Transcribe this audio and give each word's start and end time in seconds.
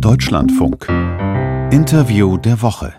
Deutschlandfunk. 0.00 0.88
Interview 1.70 2.36
der 2.36 2.62
Woche. 2.62 2.94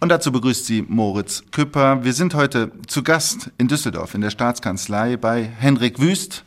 Und 0.00 0.10
dazu 0.10 0.32
begrüßt 0.32 0.64
sie 0.64 0.82
Moritz 0.82 1.42
Küpper. 1.50 2.04
Wir 2.04 2.12
sind 2.12 2.34
heute 2.34 2.72
zu 2.86 3.02
Gast 3.02 3.50
in 3.58 3.68
Düsseldorf 3.68 4.14
in 4.14 4.20
der 4.20 4.30
Staatskanzlei 4.30 5.16
bei 5.16 5.42
Henrik 5.44 6.00
Wüst, 6.00 6.44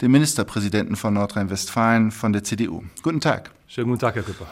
dem 0.00 0.12
Ministerpräsidenten 0.12 0.96
von 0.96 1.14
Nordrhein-Westfalen 1.14 2.10
von 2.10 2.32
der 2.32 2.44
CDU. 2.44 2.82
Guten 3.02 3.20
Tag. 3.20 3.50
Schönen 3.66 3.88
guten 3.88 4.00
Tag, 4.00 4.14
Herr 4.14 4.22
Küpper. 4.22 4.46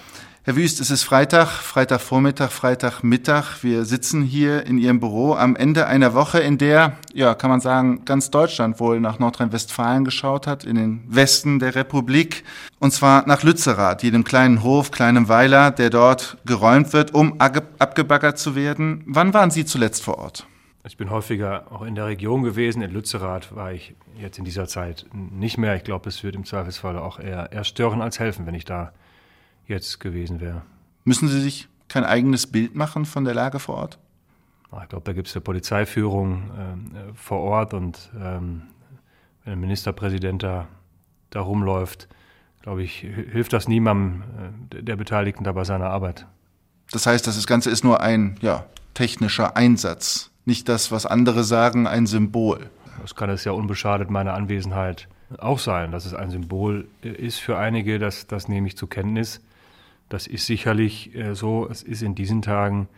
Herr 0.46 0.56
Wüst, 0.56 0.78
es 0.82 0.90
ist 0.90 1.04
Freitag, 1.04 1.48
Freitagvormittag, 1.48 2.50
Freitagmittag. 2.50 3.62
Wir 3.62 3.86
sitzen 3.86 4.20
hier 4.20 4.66
in 4.66 4.76
Ihrem 4.76 5.00
Büro 5.00 5.32
am 5.32 5.56
Ende 5.56 5.86
einer 5.86 6.12
Woche, 6.12 6.38
in 6.38 6.58
der, 6.58 6.98
ja, 7.14 7.34
kann 7.34 7.48
man 7.48 7.62
sagen, 7.62 8.04
ganz 8.04 8.30
Deutschland 8.30 8.78
wohl 8.78 9.00
nach 9.00 9.18
Nordrhein-Westfalen 9.18 10.04
geschaut 10.04 10.46
hat, 10.46 10.64
in 10.64 10.76
den 10.76 11.02
Westen 11.08 11.60
der 11.60 11.74
Republik. 11.74 12.44
Und 12.78 12.90
zwar 12.90 13.26
nach 13.26 13.42
Lützerath, 13.42 14.02
jedem 14.02 14.22
kleinen 14.22 14.62
Hof, 14.62 14.90
kleinem 14.90 15.30
Weiler, 15.30 15.70
der 15.70 15.88
dort 15.88 16.36
geräumt 16.44 16.92
wird, 16.92 17.14
um 17.14 17.40
abgebaggert 17.40 18.38
zu 18.38 18.54
werden. 18.54 19.02
Wann 19.06 19.32
waren 19.32 19.50
Sie 19.50 19.64
zuletzt 19.64 20.04
vor 20.04 20.18
Ort? 20.18 20.46
Ich 20.86 20.98
bin 20.98 21.08
häufiger 21.08 21.72
auch 21.72 21.80
in 21.80 21.94
der 21.94 22.04
Region 22.04 22.42
gewesen. 22.42 22.82
In 22.82 22.90
Lützerath 22.90 23.56
war 23.56 23.72
ich 23.72 23.94
jetzt 24.20 24.38
in 24.38 24.44
dieser 24.44 24.68
Zeit 24.68 25.06
nicht 25.14 25.56
mehr. 25.56 25.74
Ich 25.74 25.84
glaube, 25.84 26.10
es 26.10 26.22
wird 26.22 26.36
im 26.36 26.44
Zweifelsfall 26.44 26.98
auch 26.98 27.18
eher, 27.18 27.50
eher 27.50 27.64
stören 27.64 28.02
als 28.02 28.20
helfen, 28.20 28.44
wenn 28.44 28.54
ich 28.54 28.66
da 28.66 28.92
jetzt 29.66 30.00
gewesen 30.00 30.40
wäre. 30.40 30.62
Müssen 31.04 31.28
Sie 31.28 31.40
sich 31.40 31.68
kein 31.88 32.04
eigenes 32.04 32.46
Bild 32.46 32.74
machen 32.74 33.04
von 33.04 33.24
der 33.24 33.34
Lage 33.34 33.58
vor 33.58 33.76
Ort? 33.76 33.98
Ich 34.82 34.88
glaube, 34.88 35.04
da 35.04 35.12
gibt 35.12 35.28
es 35.28 35.36
eine 35.36 35.42
Polizeiführung 35.42 36.50
äh, 36.50 37.14
vor 37.14 37.40
Ort 37.40 37.74
und 37.74 38.10
ähm, 38.20 38.62
wenn 39.44 39.54
ein 39.54 39.60
Ministerpräsident 39.60 40.42
da, 40.42 40.66
da 41.30 41.40
rumläuft, 41.40 42.08
glaube 42.62 42.82
ich, 42.82 42.98
hilft 42.98 43.52
das 43.52 43.68
niemandem 43.68 44.22
äh, 44.72 44.82
der 44.82 44.96
Beteiligten 44.96 45.44
da 45.44 45.52
bei 45.52 45.64
seiner 45.64 45.90
Arbeit. 45.90 46.26
Das 46.90 47.06
heißt, 47.06 47.26
das 47.26 47.46
Ganze 47.46 47.70
ist 47.70 47.84
nur 47.84 48.00
ein 48.00 48.36
ja, 48.40 48.66
technischer 48.94 49.56
Einsatz, 49.56 50.30
nicht 50.44 50.68
das, 50.68 50.90
was 50.90 51.06
andere 51.06 51.44
sagen, 51.44 51.86
ein 51.86 52.06
Symbol. 52.06 52.70
Das 53.00 53.14
kann 53.14 53.30
es 53.30 53.44
ja 53.44 53.52
unbeschadet 53.52 54.10
meiner 54.10 54.34
Anwesenheit 54.34 55.08
auch 55.38 55.58
sein, 55.58 55.90
dass 55.90 56.04
es 56.04 56.14
ein 56.14 56.30
Symbol 56.30 56.88
äh, 57.02 57.08
ist 57.08 57.38
für 57.38 57.58
einige, 57.58 57.98
das, 57.98 58.26
das 58.26 58.48
nehme 58.48 58.66
ich 58.66 58.76
zur 58.76 58.88
Kenntnis. 58.88 59.40
Das 60.08 60.26
ist 60.26 60.46
sicherlich 60.46 61.14
äh, 61.14 61.34
so. 61.34 61.68
Es 61.68 61.82
ist 61.82 62.02
in 62.02 62.14
diesen 62.14 62.42
Tagen 62.42 62.88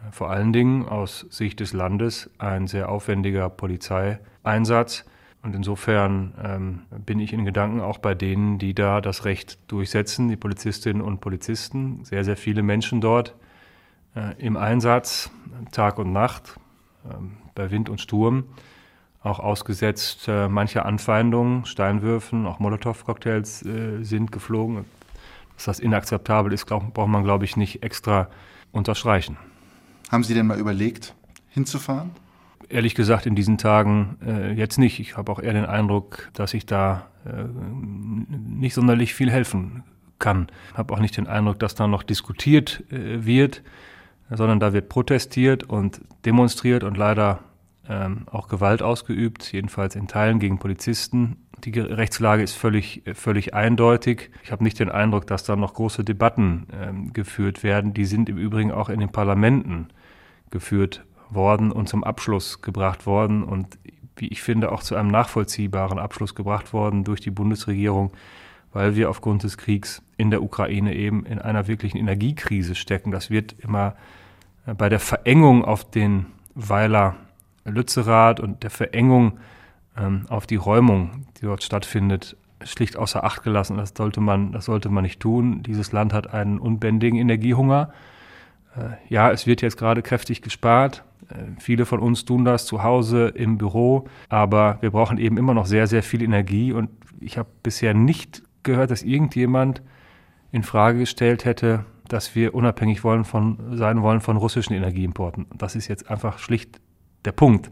äh, 0.00 0.12
vor 0.12 0.30
allen 0.30 0.52
Dingen 0.52 0.86
aus 0.86 1.26
Sicht 1.30 1.60
des 1.60 1.72
Landes 1.72 2.30
ein 2.38 2.66
sehr 2.66 2.88
aufwendiger 2.88 3.48
Polizeieinsatz. 3.48 5.04
Und 5.42 5.54
insofern 5.54 6.34
ähm, 6.42 6.82
bin 7.06 7.20
ich 7.20 7.32
in 7.32 7.44
Gedanken 7.44 7.80
auch 7.80 7.98
bei 7.98 8.14
denen, 8.14 8.58
die 8.58 8.74
da 8.74 9.00
das 9.00 9.24
Recht 9.24 9.58
durchsetzen, 9.70 10.28
die 10.28 10.36
Polizistinnen 10.36 11.00
und 11.00 11.20
Polizisten. 11.20 12.04
Sehr, 12.04 12.24
sehr 12.24 12.36
viele 12.36 12.62
Menschen 12.62 13.00
dort 13.00 13.36
äh, 14.16 14.34
im 14.38 14.56
Einsatz, 14.56 15.30
Tag 15.70 15.98
und 15.98 16.12
Nacht, 16.12 16.56
äh, 17.08 17.14
bei 17.54 17.70
Wind 17.70 17.88
und 17.88 18.00
Sturm, 18.00 18.44
auch 19.22 19.38
ausgesetzt 19.38 20.26
äh, 20.28 20.48
mancher 20.48 20.86
Anfeindungen, 20.86 21.64
Steinwürfen, 21.64 22.46
auch 22.46 22.58
Molotow-Cocktails 22.58 23.64
äh, 23.64 24.02
sind 24.02 24.32
geflogen. 24.32 24.84
Dass 25.58 25.64
das 25.64 25.80
inakzeptabel 25.80 26.52
ist, 26.52 26.66
glaub, 26.66 26.94
braucht 26.94 27.08
man, 27.08 27.24
glaube 27.24 27.44
ich, 27.44 27.56
nicht 27.56 27.82
extra 27.82 28.28
unterstreichen. 28.70 29.36
Haben 30.08 30.22
Sie 30.22 30.32
denn 30.32 30.46
mal 30.46 30.56
überlegt, 30.56 31.16
hinzufahren? 31.48 32.12
Ehrlich 32.68 32.94
gesagt, 32.94 33.26
in 33.26 33.34
diesen 33.34 33.58
Tagen 33.58 34.18
äh, 34.24 34.52
jetzt 34.52 34.78
nicht. 34.78 35.00
Ich 35.00 35.16
habe 35.16 35.32
auch 35.32 35.40
eher 35.40 35.54
den 35.54 35.64
Eindruck, 35.64 36.30
dass 36.32 36.54
ich 36.54 36.64
da 36.64 37.08
äh, 37.26 37.42
nicht 38.28 38.74
sonderlich 38.74 39.14
viel 39.14 39.32
helfen 39.32 39.82
kann. 40.20 40.46
Ich 40.70 40.78
habe 40.78 40.94
auch 40.94 41.00
nicht 41.00 41.16
den 41.16 41.26
Eindruck, 41.26 41.58
dass 41.58 41.74
da 41.74 41.88
noch 41.88 42.04
diskutiert 42.04 42.84
äh, 42.92 43.26
wird, 43.26 43.64
sondern 44.30 44.60
da 44.60 44.72
wird 44.72 44.88
protestiert 44.88 45.64
und 45.64 46.02
demonstriert 46.24 46.84
und 46.84 46.96
leider 46.96 47.40
ähm, 47.88 48.26
auch 48.30 48.46
Gewalt 48.46 48.80
ausgeübt, 48.80 49.52
jedenfalls 49.52 49.96
in 49.96 50.06
Teilen 50.06 50.38
gegen 50.38 50.60
Polizisten 50.60 51.47
die 51.64 51.78
Rechtslage 51.78 52.42
ist 52.42 52.54
völlig, 52.54 53.02
völlig 53.14 53.54
eindeutig. 53.54 54.30
Ich 54.42 54.52
habe 54.52 54.64
nicht 54.64 54.78
den 54.78 54.90
Eindruck, 54.90 55.26
dass 55.26 55.44
da 55.44 55.56
noch 55.56 55.74
große 55.74 56.04
Debatten 56.04 56.66
ähm, 56.72 57.12
geführt 57.12 57.62
werden. 57.62 57.94
Die 57.94 58.04
sind 58.04 58.28
im 58.28 58.38
Übrigen 58.38 58.72
auch 58.72 58.88
in 58.88 59.00
den 59.00 59.10
Parlamenten 59.10 59.88
geführt 60.50 61.04
worden 61.30 61.72
und 61.72 61.88
zum 61.88 62.04
Abschluss 62.04 62.62
gebracht 62.62 63.06
worden 63.06 63.42
und 63.42 63.78
wie 64.16 64.28
ich 64.28 64.42
finde 64.42 64.72
auch 64.72 64.82
zu 64.82 64.96
einem 64.96 65.10
nachvollziehbaren 65.10 65.98
Abschluss 65.98 66.34
gebracht 66.34 66.72
worden 66.72 67.04
durch 67.04 67.20
die 67.20 67.30
Bundesregierung, 67.30 68.12
weil 68.72 68.96
wir 68.96 69.10
aufgrund 69.10 69.44
des 69.44 69.56
Kriegs 69.58 70.02
in 70.16 70.30
der 70.30 70.42
Ukraine 70.42 70.94
eben 70.94 71.24
in 71.24 71.38
einer 71.38 71.68
wirklichen 71.68 71.98
Energiekrise 71.98 72.74
stecken. 72.74 73.10
Das 73.10 73.30
wird 73.30 73.54
immer 73.60 73.94
äh, 74.66 74.74
bei 74.74 74.88
der 74.88 75.00
Verengung 75.00 75.64
auf 75.64 75.88
den 75.88 76.26
Weiler 76.54 77.16
Lützerath 77.64 78.40
und 78.40 78.62
der 78.62 78.70
Verengung 78.70 79.38
ähm, 79.98 80.26
auf 80.28 80.46
die 80.46 80.56
Räumung, 80.56 81.26
die 81.40 81.46
dort 81.46 81.62
stattfindet, 81.62 82.36
schlicht 82.62 82.96
außer 82.96 83.24
Acht 83.24 83.42
gelassen. 83.42 83.76
Das 83.76 83.92
sollte 83.96 84.20
man, 84.20 84.52
das 84.52 84.64
sollte 84.64 84.88
man 84.88 85.02
nicht 85.02 85.20
tun. 85.20 85.62
Dieses 85.62 85.92
Land 85.92 86.12
hat 86.12 86.32
einen 86.32 86.58
unbändigen 86.58 87.18
Energiehunger. 87.18 87.92
Äh, 88.76 89.12
ja, 89.12 89.30
es 89.30 89.46
wird 89.46 89.62
jetzt 89.62 89.76
gerade 89.76 90.02
kräftig 90.02 90.42
gespart. 90.42 91.04
Äh, 91.28 91.34
viele 91.60 91.86
von 91.86 92.00
uns 92.00 92.24
tun 92.24 92.44
das 92.44 92.66
zu 92.66 92.82
Hause 92.82 93.28
im 93.28 93.58
Büro, 93.58 94.08
aber 94.28 94.78
wir 94.80 94.90
brauchen 94.90 95.18
eben 95.18 95.36
immer 95.36 95.54
noch 95.54 95.66
sehr, 95.66 95.86
sehr 95.86 96.02
viel 96.02 96.22
Energie. 96.22 96.72
Und 96.72 96.90
ich 97.20 97.38
habe 97.38 97.48
bisher 97.62 97.94
nicht 97.94 98.42
gehört, 98.62 98.90
dass 98.90 99.02
irgendjemand 99.02 99.82
in 100.50 100.62
Frage 100.62 101.00
gestellt 101.00 101.44
hätte, 101.44 101.84
dass 102.08 102.34
wir 102.34 102.54
unabhängig 102.54 103.04
wollen 103.04 103.24
von, 103.24 103.76
sein 103.76 104.02
wollen 104.02 104.20
von 104.20 104.36
russischen 104.36 104.74
Energieimporten. 104.74 105.46
Das 105.56 105.76
ist 105.76 105.88
jetzt 105.88 106.10
einfach 106.10 106.38
schlicht 106.38 106.80
der 107.24 107.32
Punkt. 107.32 107.70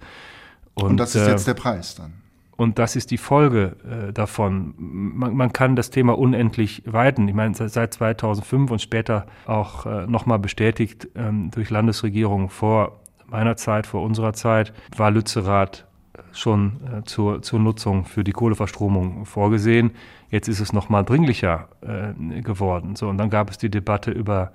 Und, 0.76 0.90
und 0.90 0.96
das 0.98 1.14
ist 1.14 1.26
jetzt 1.26 1.42
äh, 1.42 1.54
der 1.54 1.60
Preis 1.60 1.94
dann. 1.94 2.12
Und 2.56 2.78
das 2.78 2.96
ist 2.96 3.10
die 3.10 3.18
Folge 3.18 3.76
äh, 3.84 4.12
davon. 4.12 4.74
Man, 4.78 5.36
man, 5.36 5.52
kann 5.52 5.76
das 5.76 5.90
Thema 5.90 6.16
unendlich 6.18 6.82
weiten. 6.86 7.28
Ich 7.28 7.34
meine, 7.34 7.54
seit 7.54 7.92
2005 7.92 8.70
und 8.70 8.80
später 8.80 9.26
auch 9.46 9.84
äh, 9.84 10.06
nochmal 10.06 10.38
bestätigt 10.38 11.08
ähm, 11.14 11.50
durch 11.50 11.68
Landesregierungen 11.68 12.48
vor 12.48 13.00
meiner 13.26 13.56
Zeit, 13.56 13.86
vor 13.86 14.02
unserer 14.02 14.32
Zeit, 14.32 14.72
war 14.96 15.10
Lützerath 15.10 15.86
schon 16.32 16.80
äh, 16.90 17.04
zur, 17.04 17.42
zur 17.42 17.58
Nutzung 17.58 18.04
für 18.04 18.24
die 18.24 18.32
Kohleverstromung 18.32 19.26
vorgesehen. 19.26 19.90
Jetzt 20.30 20.48
ist 20.48 20.60
es 20.60 20.72
nochmal 20.72 21.04
dringlicher 21.04 21.68
äh, 21.82 22.40
geworden. 22.40 22.96
So, 22.96 23.08
und 23.08 23.18
dann 23.18 23.28
gab 23.28 23.50
es 23.50 23.58
die 23.58 23.70
Debatte 23.70 24.10
über 24.10 24.52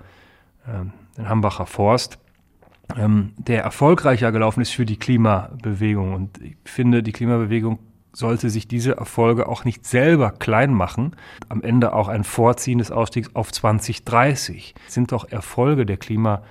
äh, 0.66 0.84
den 1.16 1.28
Hambacher 1.28 1.66
Forst 1.66 2.18
ähm, 2.96 3.32
der 3.36 3.62
erfolgreicher 3.62 4.32
gelaufen 4.32 4.60
ist 4.60 4.70
für 4.70 4.86
die 4.86 4.98
Klimabewegung. 4.98 6.14
Und 6.14 6.40
ich 6.42 6.56
finde, 6.64 7.02
die 7.02 7.12
Klimabewegung 7.12 7.78
sollte 8.12 8.50
sich 8.50 8.68
diese 8.68 8.96
Erfolge 8.96 9.48
auch 9.48 9.64
nicht 9.64 9.86
selber 9.86 10.30
klein 10.30 10.74
machen. 10.74 11.16
Am 11.48 11.62
Ende 11.62 11.94
auch 11.94 12.08
ein 12.08 12.24
Vorziehen 12.24 12.78
des 12.78 12.90
Ausstiegs 12.90 13.34
auf 13.34 13.52
2030 13.52 14.74
das 14.84 14.94
sind 14.94 15.12
doch 15.12 15.30
Erfolge 15.30 15.86
der 15.86 15.96
Klimabewegung, 15.96 16.46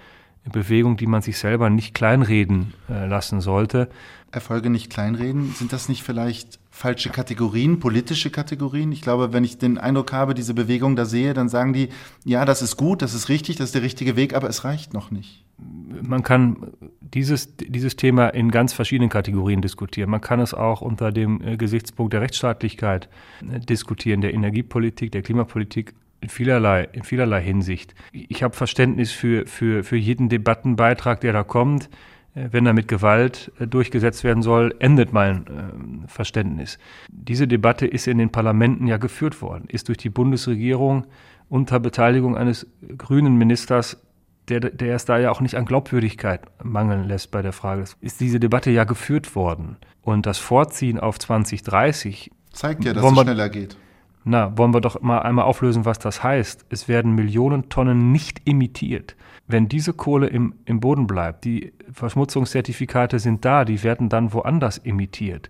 die 0.45 1.07
man 1.07 1.21
sich 1.21 1.37
selber 1.37 1.69
nicht 1.69 1.93
kleinreden 1.93 2.73
äh, 2.89 3.05
lassen 3.05 3.41
sollte. 3.41 3.89
Erfolge 4.31 4.69
nicht 4.69 4.89
kleinreden, 4.89 5.51
sind 5.51 5.73
das 5.73 5.89
nicht 5.89 6.03
vielleicht 6.03 6.59
falsche 6.71 7.09
Kategorien, 7.09 7.79
politische 7.79 8.29
Kategorien? 8.29 8.91
Ich 8.91 9.01
glaube, 9.01 9.33
wenn 9.33 9.43
ich 9.43 9.57
den 9.57 9.77
Eindruck 9.77 10.13
habe, 10.13 10.33
diese 10.33 10.53
Bewegung 10.53 10.95
da 10.95 11.05
sehe, 11.05 11.33
dann 11.33 11.49
sagen 11.49 11.73
die, 11.73 11.89
ja, 12.23 12.45
das 12.45 12.61
ist 12.61 12.77
gut, 12.77 13.01
das 13.01 13.13
ist 13.13 13.27
richtig, 13.29 13.57
das 13.57 13.67
ist 13.67 13.75
der 13.75 13.81
richtige 13.81 14.15
Weg, 14.15 14.33
aber 14.33 14.49
es 14.49 14.63
reicht 14.63 14.93
noch 14.93 15.11
nicht 15.11 15.43
man 16.01 16.23
kann 16.23 16.71
dieses, 17.01 17.55
dieses 17.57 17.95
Thema 17.95 18.29
in 18.29 18.51
ganz 18.51 18.73
verschiedenen 18.73 19.09
Kategorien 19.09 19.61
diskutieren. 19.61 20.09
Man 20.09 20.21
kann 20.21 20.39
es 20.39 20.53
auch 20.53 20.81
unter 20.81 21.11
dem 21.11 21.41
äh, 21.41 21.57
Gesichtspunkt 21.57 22.13
der 22.13 22.21
Rechtsstaatlichkeit 22.21 23.09
äh, 23.51 23.59
diskutieren, 23.59 24.21
der 24.21 24.33
Energiepolitik, 24.33 25.11
der 25.11 25.21
Klimapolitik 25.21 25.93
in 26.21 26.29
vielerlei, 26.29 26.87
in 26.91 27.03
vielerlei 27.03 27.41
Hinsicht. 27.41 27.95
Ich 28.11 28.43
habe 28.43 28.55
Verständnis 28.55 29.11
für, 29.11 29.45
für, 29.45 29.83
für 29.83 29.97
jeden 29.97 30.29
Debattenbeitrag, 30.29 31.19
der 31.21 31.33
da 31.33 31.43
kommt. 31.43 31.89
Äh, 32.35 32.49
wenn 32.51 32.65
er 32.65 32.73
mit 32.73 32.87
Gewalt 32.87 33.51
durchgesetzt 33.59 34.23
werden 34.23 34.43
soll, 34.43 34.75
endet 34.79 35.13
mein 35.13 35.47
äh, 35.47 36.07
Verständnis. 36.07 36.77
Diese 37.09 37.47
Debatte 37.47 37.87
ist 37.87 38.07
in 38.07 38.17
den 38.17 38.31
Parlamenten 38.31 38.87
ja 38.87 38.97
geführt 38.97 39.41
worden, 39.41 39.65
ist 39.67 39.87
durch 39.89 39.97
die 39.97 40.09
Bundesregierung 40.09 41.05
unter 41.49 41.79
Beteiligung 41.79 42.37
eines 42.37 42.67
grünen 42.97 43.35
Ministers 43.37 43.97
der, 44.47 44.59
der 44.59 44.95
es 44.95 45.05
da 45.05 45.17
ja 45.17 45.31
auch 45.31 45.39
nicht 45.39 45.55
an 45.55 45.65
Glaubwürdigkeit 45.65 46.41
mangeln 46.63 47.07
lässt 47.07 47.31
bei 47.31 47.41
der 47.41 47.53
Frage. 47.53 47.85
ist 48.01 48.19
diese 48.19 48.39
Debatte 48.39 48.71
ja 48.71 48.83
geführt 48.83 49.35
worden. 49.35 49.77
Und 50.01 50.25
das 50.25 50.39
Vorziehen 50.39 50.99
auf 50.99 51.19
2030 51.19 52.31
zeigt 52.51 52.83
ja, 52.83 52.93
dass 52.93 53.05
es 53.05 53.19
schneller 53.19 53.49
geht. 53.49 53.77
Na, 54.23 54.55
wollen 54.57 54.73
wir 54.73 54.81
doch 54.81 55.01
mal 55.01 55.19
einmal 55.19 55.45
auflösen, 55.45 55.85
was 55.85 55.97
das 55.97 56.23
heißt. 56.23 56.65
Es 56.69 56.87
werden 56.87 57.15
Millionen 57.15 57.69
Tonnen 57.69 58.11
nicht 58.11 58.47
emittiert. 58.47 59.15
Wenn 59.47 59.67
diese 59.67 59.93
Kohle 59.93 60.27
im, 60.27 60.53
im 60.65 60.79
Boden 60.79 61.07
bleibt, 61.07 61.43
die 61.43 61.73
Verschmutzungszertifikate 61.91 63.19
sind 63.19 63.43
da, 63.43 63.65
die 63.65 63.83
werden 63.83 64.09
dann 64.09 64.31
woanders 64.33 64.77
emittiert. 64.77 65.49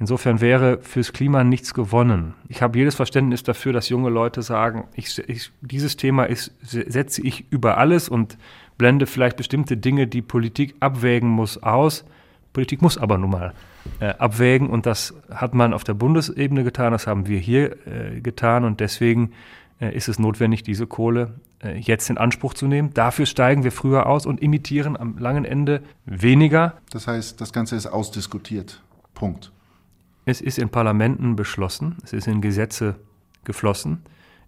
Insofern 0.00 0.40
wäre 0.40 0.78
fürs 0.80 1.12
Klima 1.12 1.42
nichts 1.42 1.74
gewonnen. 1.74 2.34
Ich 2.48 2.62
habe 2.62 2.78
jedes 2.78 2.94
Verständnis 2.94 3.42
dafür, 3.42 3.72
dass 3.72 3.88
junge 3.88 4.10
Leute 4.10 4.42
sagen, 4.42 4.84
ich, 4.94 5.18
ich, 5.28 5.50
dieses 5.60 5.96
Thema 5.96 6.24
ist, 6.24 6.54
setze 6.62 7.22
ich 7.22 7.46
über 7.50 7.78
alles 7.78 8.08
und 8.08 8.38
blende 8.76 9.06
vielleicht 9.06 9.36
bestimmte 9.36 9.76
Dinge, 9.76 10.06
die 10.06 10.22
Politik 10.22 10.76
abwägen 10.78 11.28
muss, 11.28 11.62
aus. 11.62 12.04
Politik 12.52 12.82
muss 12.82 12.98
aber 12.98 13.18
nun 13.18 13.30
mal 13.30 13.52
äh, 14.00 14.08
abwägen 14.08 14.68
und 14.70 14.86
das 14.86 15.14
hat 15.30 15.54
man 15.54 15.72
auf 15.74 15.84
der 15.84 15.94
Bundesebene 15.94 16.64
getan, 16.64 16.92
das 16.92 17.06
haben 17.06 17.26
wir 17.26 17.38
hier 17.38 17.76
äh, 17.86 18.20
getan 18.20 18.64
und 18.64 18.80
deswegen 18.80 19.32
äh, 19.80 19.94
ist 19.94 20.08
es 20.08 20.18
notwendig, 20.18 20.62
diese 20.62 20.86
Kohle 20.86 21.34
äh, 21.62 21.78
jetzt 21.78 22.10
in 22.10 22.18
Anspruch 22.18 22.54
zu 22.54 22.66
nehmen. 22.66 22.92
Dafür 22.94 23.26
steigen 23.26 23.64
wir 23.64 23.72
früher 23.72 24.06
aus 24.06 24.26
und 24.26 24.40
imitieren 24.40 24.96
am 24.96 25.18
langen 25.18 25.44
Ende 25.44 25.82
weniger. 26.04 26.74
Das 26.90 27.06
heißt, 27.06 27.40
das 27.40 27.52
Ganze 27.52 27.76
ist 27.76 27.86
ausdiskutiert. 27.86 28.82
Punkt. 29.14 29.52
Es 30.24 30.40
ist 30.40 30.58
in 30.58 30.68
Parlamenten 30.68 31.36
beschlossen, 31.36 31.96
es 32.04 32.12
ist 32.12 32.26
in 32.26 32.40
Gesetze 32.40 32.96
geflossen, 33.44 34.02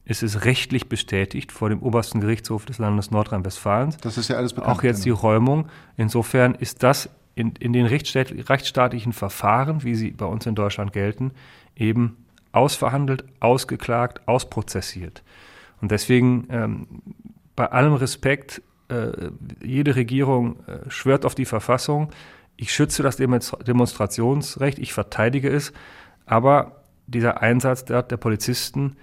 es 0.04 0.22
ist 0.22 0.44
rechtlich 0.44 0.88
bestätigt 0.88 1.52
vor 1.52 1.68
dem 1.68 1.82
obersten 1.82 2.20
Gerichtshof 2.20 2.66
des 2.66 2.78
Landes 2.78 3.10
Nordrhein-Westfalens. 3.10 3.96
Das 3.98 4.18
ist 4.18 4.28
ja 4.28 4.36
alles 4.36 4.52
bekannt. 4.52 4.76
Auch 4.76 4.82
jetzt 4.82 5.04
die 5.04 5.10
genau. 5.10 5.20
Räumung. 5.20 5.68
Insofern 5.96 6.54
ist 6.54 6.82
das 6.82 7.08
in, 7.40 7.54
in 7.58 7.72
den 7.72 7.86
rechtsstaatlichen 7.86 9.12
Verfahren, 9.12 9.82
wie 9.82 9.94
sie 9.94 10.10
bei 10.10 10.26
uns 10.26 10.46
in 10.46 10.54
Deutschland 10.54 10.92
gelten, 10.92 11.32
eben 11.74 12.18
ausverhandelt, 12.52 13.24
ausgeklagt, 13.40 14.28
ausprozessiert. 14.28 15.22
Und 15.80 15.90
deswegen 15.90 16.46
ähm, 16.50 16.86
bei 17.56 17.66
allem 17.66 17.94
Respekt, 17.94 18.62
äh, 18.88 19.30
jede 19.64 19.96
Regierung 19.96 20.56
äh, 20.66 20.80
schwört 20.88 21.24
auf 21.24 21.34
die 21.34 21.46
Verfassung, 21.46 22.10
ich 22.56 22.74
schütze 22.74 23.02
das 23.02 23.16
Demonstrationsrecht, 23.16 24.78
ich 24.78 24.92
verteidige 24.92 25.48
es, 25.48 25.72
aber 26.26 26.82
dieser 27.06 27.40
Einsatz 27.40 27.86
der, 27.86 28.02
der 28.02 28.18
Polizisten 28.18 28.96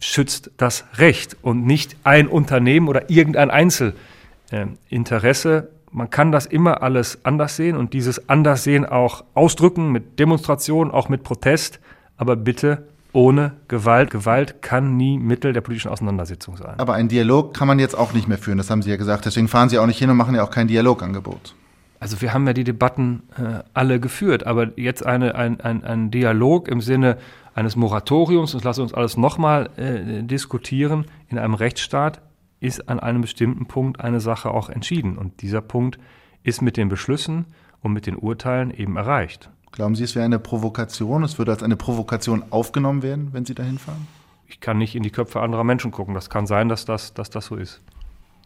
schützt 0.00 0.50
das 0.56 0.84
Recht 0.98 1.36
und 1.42 1.64
nicht 1.64 1.96
ein 2.02 2.26
Unternehmen 2.26 2.88
oder 2.88 3.08
irgendein 3.10 3.50
Einzelinteresse. 3.50 5.70
Man 5.96 6.10
kann 6.10 6.32
das 6.32 6.44
immer 6.46 6.82
alles 6.82 7.24
anders 7.24 7.54
sehen 7.54 7.76
und 7.76 7.92
dieses 7.92 8.28
Anderssehen 8.28 8.84
auch 8.84 9.22
ausdrücken 9.34 9.92
mit 9.92 10.18
Demonstration, 10.18 10.90
auch 10.90 11.08
mit 11.08 11.22
Protest, 11.22 11.78
aber 12.16 12.34
bitte 12.34 12.88
ohne 13.12 13.52
Gewalt. 13.68 14.10
Gewalt 14.10 14.60
kann 14.60 14.96
nie 14.96 15.18
Mittel 15.18 15.52
der 15.52 15.60
politischen 15.60 15.92
Auseinandersetzung 15.92 16.56
sein. 16.56 16.74
Aber 16.78 16.94
einen 16.94 17.08
Dialog 17.08 17.54
kann 17.54 17.68
man 17.68 17.78
jetzt 17.78 17.96
auch 17.96 18.12
nicht 18.12 18.26
mehr 18.26 18.38
führen, 18.38 18.58
das 18.58 18.70
haben 18.70 18.82
Sie 18.82 18.90
ja 18.90 18.96
gesagt. 18.96 19.24
Deswegen 19.24 19.46
fahren 19.46 19.68
Sie 19.68 19.78
auch 19.78 19.86
nicht 19.86 19.98
hin 19.98 20.10
und 20.10 20.16
machen 20.16 20.34
ja 20.34 20.42
auch 20.42 20.50
kein 20.50 20.66
Dialogangebot. 20.66 21.54
Also 22.00 22.20
wir 22.20 22.34
haben 22.34 22.44
ja 22.44 22.54
die 22.54 22.64
Debatten 22.64 23.22
äh, 23.38 23.62
alle 23.72 24.00
geführt, 24.00 24.44
aber 24.48 24.76
jetzt 24.76 25.06
eine, 25.06 25.36
ein, 25.36 25.60
ein, 25.60 25.84
ein 25.84 26.10
Dialog 26.10 26.66
im 26.66 26.80
Sinne 26.80 27.18
eines 27.54 27.76
Moratoriums, 27.76 28.52
und 28.52 28.64
lassen 28.64 28.80
uns 28.80 28.94
alles 28.94 29.16
nochmal 29.16 29.70
äh, 29.76 30.24
diskutieren, 30.24 31.04
in 31.28 31.38
einem 31.38 31.54
Rechtsstaat 31.54 32.20
ist 32.64 32.88
an 32.88 32.98
einem 32.98 33.20
bestimmten 33.20 33.66
Punkt 33.66 34.00
eine 34.00 34.20
Sache 34.20 34.50
auch 34.50 34.70
entschieden. 34.70 35.18
Und 35.18 35.42
dieser 35.42 35.60
Punkt 35.60 35.98
ist 36.42 36.62
mit 36.62 36.76
den 36.76 36.88
Beschlüssen 36.88 37.46
und 37.82 37.92
mit 37.92 38.06
den 38.06 38.16
Urteilen 38.16 38.70
eben 38.70 38.96
erreicht. 38.96 39.50
Glauben 39.70 39.94
Sie, 39.94 40.04
es 40.04 40.14
wäre 40.14 40.24
eine 40.24 40.38
Provokation? 40.38 41.24
Es 41.24 41.36
würde 41.38 41.52
als 41.52 41.62
eine 41.62 41.76
Provokation 41.76 42.44
aufgenommen 42.50 43.02
werden, 43.02 43.28
wenn 43.32 43.44
Sie 43.44 43.54
dahin 43.54 43.78
fahren? 43.78 44.06
Ich 44.46 44.60
kann 44.60 44.78
nicht 44.78 44.94
in 44.94 45.02
die 45.02 45.10
Köpfe 45.10 45.40
anderer 45.40 45.64
Menschen 45.64 45.90
gucken. 45.90 46.14
Das 46.14 46.30
kann 46.30 46.46
sein, 46.46 46.68
dass 46.68 46.84
das, 46.84 47.12
dass 47.12 47.28
das 47.28 47.46
so 47.46 47.56
ist. 47.56 47.82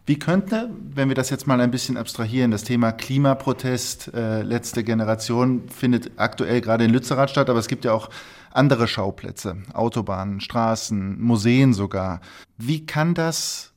Wie 0.05 0.17
könnte, 0.17 0.69
wenn 0.95 1.07
wir 1.07 1.15
das 1.15 1.29
jetzt 1.29 1.45
mal 1.45 1.61
ein 1.61 1.71
bisschen 1.71 1.95
abstrahieren, 1.95 2.51
das 2.51 2.63
Thema 2.63 2.91
Klimaprotest, 2.91 4.11
äh, 4.13 4.41
letzte 4.41 4.83
Generation, 4.83 5.69
findet 5.69 6.11
aktuell 6.17 6.61
gerade 6.61 6.85
in 6.85 6.91
Lützerath 6.91 7.29
statt, 7.29 7.49
aber 7.49 7.59
es 7.59 7.67
gibt 7.67 7.85
ja 7.85 7.93
auch 7.93 8.09
andere 8.51 8.87
Schauplätze, 8.87 9.57
Autobahnen, 9.73 10.41
Straßen, 10.41 11.21
Museen 11.21 11.73
sogar. 11.73 12.21
Wie 12.57 12.87
kann 12.87 13.13
das 13.13 13.71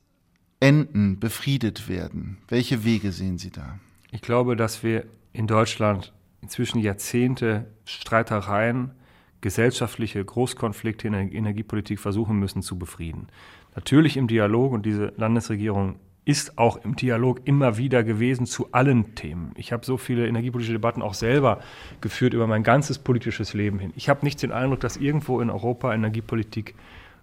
enden, 0.63 1.19
befriedet 1.19 1.89
werden? 1.89 2.39
Welche 2.49 2.85
Wege 2.85 3.11
sehen 3.11 3.37
Sie 3.37 3.51
da? 3.51 3.81
Ich 4.13 4.23
glaube, 4.23 4.55
dass 4.55 4.85
wir 4.85 5.05
in 5.33 5.49
Deutschland 5.49 6.13
inzwischen 6.41 6.79
Jahrzehnte 6.79 7.67
Streitereien, 7.85 8.93
gesellschaftliche 9.41 10.25
Großkonflikte 10.25 11.09
in 11.09 11.15
der 11.15 11.33
Energiepolitik 11.33 11.99
versuchen 11.99 12.39
müssen 12.39 12.63
zu 12.63 12.79
befrieden. 12.79 13.27
Natürlich 13.75 14.17
im 14.17 14.29
Dialog 14.29 14.73
und 14.73 14.87
diese 14.87 15.13
Landesregierung 15.17 15.97
ist 16.25 16.57
auch 16.59 16.77
im 16.77 16.95
Dialog 16.95 17.41
immer 17.45 17.77
wieder 17.77 18.05
gewesen 18.05 18.47
zu 18.47 18.71
allen 18.71 19.17
Themen. 19.17 19.51
Ich 19.57 19.73
habe 19.73 19.85
so 19.85 19.97
viele 19.97 20.29
energiepolitische 20.29 20.75
Debatten 20.75 21.03
auch 21.03 21.15
selber 21.15 21.61
geführt 22.01 22.35
über 22.35 22.47
mein 22.47 22.63
ganzes 22.63 23.01
politisches 23.01 23.53
Leben 23.53 23.81
hin. 23.81 23.93
Ich 23.97 24.09
habe 24.09 24.25
nicht 24.25 24.41
den 24.41 24.53
Eindruck, 24.53 24.79
dass 24.79 24.97
irgendwo 24.97 25.41
in 25.41 25.51
Europa 25.51 25.93
Energiepolitik 25.93 26.77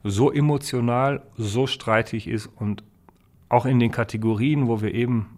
so 0.04 0.30
emotional, 0.30 1.22
so 1.38 1.68
streitig 1.68 2.28
ist 2.28 2.48
und 2.48 2.84
auch 3.50 3.66
in 3.66 3.80
den 3.80 3.92
Kategorien, 3.92 4.68
wo 4.68 4.82
wir 4.82 4.94
eben 4.94 5.38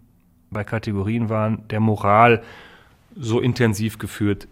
bei 0.50 0.64
Kategorien 0.64 1.28
waren, 1.28 1.66
der 1.68 1.80
Moral 1.80 2.42
so 3.16 3.40
intensiv 3.40 3.98
geführt 3.98 4.46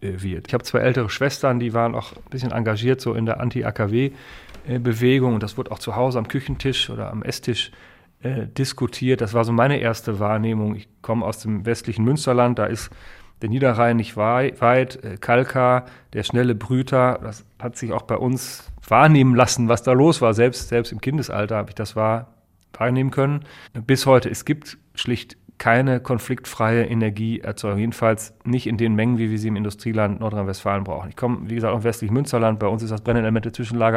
äh, 0.00 0.20
wird. 0.22 0.48
Ich 0.48 0.54
habe 0.54 0.64
zwei 0.64 0.80
ältere 0.80 1.08
Schwestern, 1.08 1.60
die 1.60 1.72
waren 1.72 1.94
auch 1.94 2.12
ein 2.12 2.30
bisschen 2.30 2.52
engagiert 2.52 3.00
so 3.00 3.14
in 3.14 3.26
der 3.26 3.40
Anti-AKW-Bewegung 3.40 5.34
und 5.34 5.42
das 5.42 5.56
wurde 5.56 5.70
auch 5.70 5.78
zu 5.78 5.96
Hause 5.96 6.18
am 6.18 6.28
Küchentisch 6.28 6.90
oder 6.90 7.10
am 7.10 7.22
Esstisch 7.22 7.70
äh, 8.22 8.46
diskutiert. 8.46 9.20
Das 9.20 9.34
war 9.34 9.44
so 9.44 9.52
meine 9.52 9.78
erste 9.78 10.18
Wahrnehmung. 10.18 10.74
Ich 10.74 10.88
komme 11.02 11.24
aus 11.24 11.38
dem 11.38 11.64
westlichen 11.64 12.04
Münsterland, 12.04 12.58
da 12.58 12.66
ist 12.66 12.90
der 13.42 13.50
Niederrhein 13.50 13.96
nicht 13.96 14.16
weit, 14.16 15.04
äh, 15.04 15.16
Kalkar, 15.20 15.86
der 16.12 16.22
schnelle 16.22 16.54
Brüter, 16.54 17.18
das 17.22 17.44
hat 17.58 17.76
sich 17.76 17.92
auch 17.92 18.02
bei 18.02 18.16
uns 18.16 18.70
wahrnehmen 18.88 19.34
lassen, 19.34 19.68
was 19.68 19.82
da 19.82 19.92
los 19.92 20.22
war. 20.22 20.34
Selbst, 20.34 20.68
selbst 20.68 20.92
im 20.92 21.00
Kindesalter 21.00 21.56
habe 21.56 21.70
ich 21.70 21.74
das 21.74 21.96
wahr, 21.96 22.35
wahrnehmen 22.78 23.10
können. 23.10 23.40
Bis 23.86 24.06
heute, 24.06 24.28
es 24.30 24.44
gibt 24.44 24.78
schlicht 24.94 25.36
keine 25.58 26.00
konfliktfreie 26.00 26.84
Energieerzeugung, 26.84 27.78
jedenfalls 27.78 28.34
nicht 28.44 28.66
in 28.66 28.76
den 28.76 28.94
Mengen, 28.94 29.18
wie 29.18 29.30
wir 29.30 29.38
sie 29.38 29.48
im 29.48 29.56
Industrieland 29.56 30.20
Nordrhein-Westfalen 30.20 30.84
brauchen. 30.84 31.08
Ich 31.08 31.16
komme, 31.16 31.48
wie 31.48 31.54
gesagt, 31.54 31.74
aus 31.74 31.82
westlich 31.82 32.10
Münsterland. 32.10 32.58
Bei 32.58 32.66
uns 32.66 32.82
ist 32.82 32.90
das 32.90 33.00
Brennelemente 33.00 33.50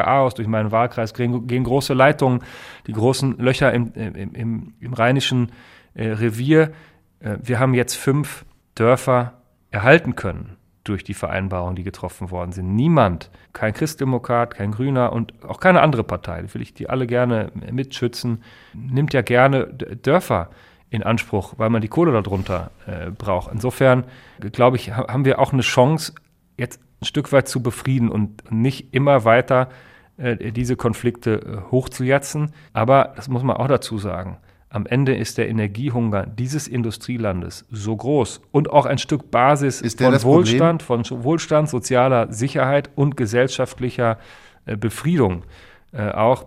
A 0.06 0.20
aus. 0.22 0.36
Durch 0.36 0.48
meinen 0.48 0.72
Wahlkreis 0.72 1.14
gehen, 1.14 1.48
gehen 1.48 1.64
große 1.66 1.94
Leitungen, 1.94 2.42
die 2.88 2.94
großen 2.94 3.38
Löcher 3.40 3.74
im, 3.74 3.92
im, 3.94 4.34
im, 4.36 4.74
im 4.80 4.94
rheinischen 4.94 5.52
äh, 5.96 6.08
Revier. 6.08 6.72
Äh, 7.20 7.38
wir 7.42 7.60
haben 7.60 7.74
jetzt 7.74 7.96
fünf 7.96 8.46
Dörfer 8.76 9.34
erhalten 9.72 10.16
können 10.16 10.59
durch 10.84 11.04
die 11.04 11.14
Vereinbarungen, 11.14 11.76
die 11.76 11.84
getroffen 11.84 12.32
worden 12.32 12.52
sind. 12.52 12.76
Niemand, 12.76 13.30
kein 13.54 13.74
Christdemokrat, 13.74 14.56
kein 14.56 14.72
Grüner 14.72 15.12
und 15.14 15.34
auch 15.46 15.60
keine 15.60 15.82
andere 15.82 16.04
Partei, 16.04 16.44
will 16.54 16.62
ich 16.62 16.74
die 16.74 16.90
alle 16.90 17.06
gerne 17.06 17.52
mitschützen, 17.72 18.44
nimmt 18.74 19.14
ja 19.14 19.22
gerne 19.22 19.68
Dörfer 19.68 20.50
in 20.90 21.04
Anspruch, 21.04 21.54
weil 21.58 21.70
man 21.70 21.82
die 21.82 21.88
Kohle 21.88 22.12
darunter 22.12 22.72
äh, 22.88 23.12
braucht. 23.12 23.52
Insofern, 23.52 24.06
glaube 24.52 24.78
ich, 24.78 24.92
haben 24.92 25.26
wir 25.26 25.40
auch 25.40 25.54
eine 25.54 25.62
Chance, 25.62 26.14
jetzt 26.58 26.82
ein 27.02 27.06
Stück 27.06 27.32
weit 27.32 27.48
zu 27.48 27.62
befrieden 27.62 28.10
und 28.10 28.52
nicht 28.52 28.94
immer 28.94 29.24
weiter 29.24 29.70
äh, 30.18 30.52
diese 30.52 30.76
Konflikte 30.76 31.36
äh, 31.68 31.72
hochzujatzen. 31.72 32.54
Aber 32.74 33.14
das 33.16 33.30
muss 33.30 33.44
man 33.44 33.58
auch 33.58 33.68
dazu 33.68 33.98
sagen. 33.98 34.38
Am 34.72 34.86
Ende 34.86 35.16
ist 35.16 35.40
der 35.40 35.50
Energiehunger 35.50 36.28
dieses 36.28 36.68
Industrielandes 36.68 37.66
so 37.72 37.96
groß 37.96 38.42
und 38.52 38.70
auch 38.70 38.86
ein 38.86 39.00
Stück 39.00 39.32
Basis 39.32 39.80
von 39.96 40.24
Wohlstand, 40.24 40.86
Problem? 40.86 41.04
von 41.06 41.24
Wohlstand, 41.24 41.70
sozialer 41.70 42.32
Sicherheit 42.32 42.92
und 42.96 43.18
gesellschaftlicher 43.18 44.20
äh, 44.66 44.78
Befriedung. 44.78 45.44
Äh, 45.92 46.12
auch 46.12 46.46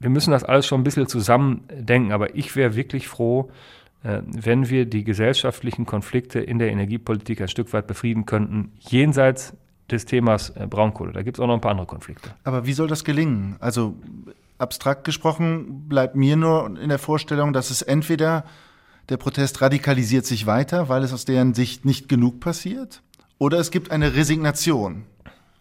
wir 0.00 0.10
müssen 0.10 0.30
das 0.30 0.44
alles 0.44 0.66
schon 0.66 0.80
ein 0.80 0.84
bisschen 0.84 1.06
zusammendenken, 1.06 2.12
aber 2.12 2.34
ich 2.34 2.56
wäre 2.56 2.74
wirklich 2.74 3.06
froh, 3.06 3.50
äh, 4.02 4.22
wenn 4.24 4.68
wir 4.68 4.86
die 4.86 5.04
gesellschaftlichen 5.04 5.86
Konflikte 5.86 6.40
in 6.40 6.58
der 6.58 6.70
Energiepolitik 6.72 7.40
ein 7.40 7.48
Stück 7.48 7.72
weit 7.72 7.86
befrieden 7.86 8.26
könnten, 8.26 8.72
jenseits 8.80 9.54
des 9.90 10.06
Themas 10.06 10.52
Braunkohle. 10.52 11.12
Da 11.12 11.22
gibt 11.22 11.36
es 11.36 11.40
auch 11.40 11.46
noch 11.46 11.54
ein 11.54 11.60
paar 11.60 11.72
andere 11.72 11.86
Konflikte. 11.86 12.30
Aber 12.44 12.64
wie 12.64 12.72
soll 12.72 12.86
das 12.88 13.04
gelingen? 13.04 13.56
Also 13.58 13.96
abstrakt 14.60 15.04
gesprochen 15.04 15.88
bleibt 15.88 16.16
mir 16.16 16.36
nur 16.36 16.78
in 16.78 16.88
der 16.88 16.98
Vorstellung, 16.98 17.52
dass 17.52 17.70
es 17.70 17.82
entweder 17.82 18.44
der 19.08 19.16
Protest 19.16 19.60
radikalisiert 19.60 20.26
sich 20.26 20.46
weiter, 20.46 20.88
weil 20.88 21.02
es 21.02 21.12
aus 21.12 21.24
deren 21.24 21.54
Sicht 21.54 21.84
nicht 21.84 22.08
genug 22.08 22.40
passiert, 22.40 23.02
oder 23.38 23.58
es 23.58 23.70
gibt 23.70 23.90
eine 23.90 24.14
Resignation 24.14 25.04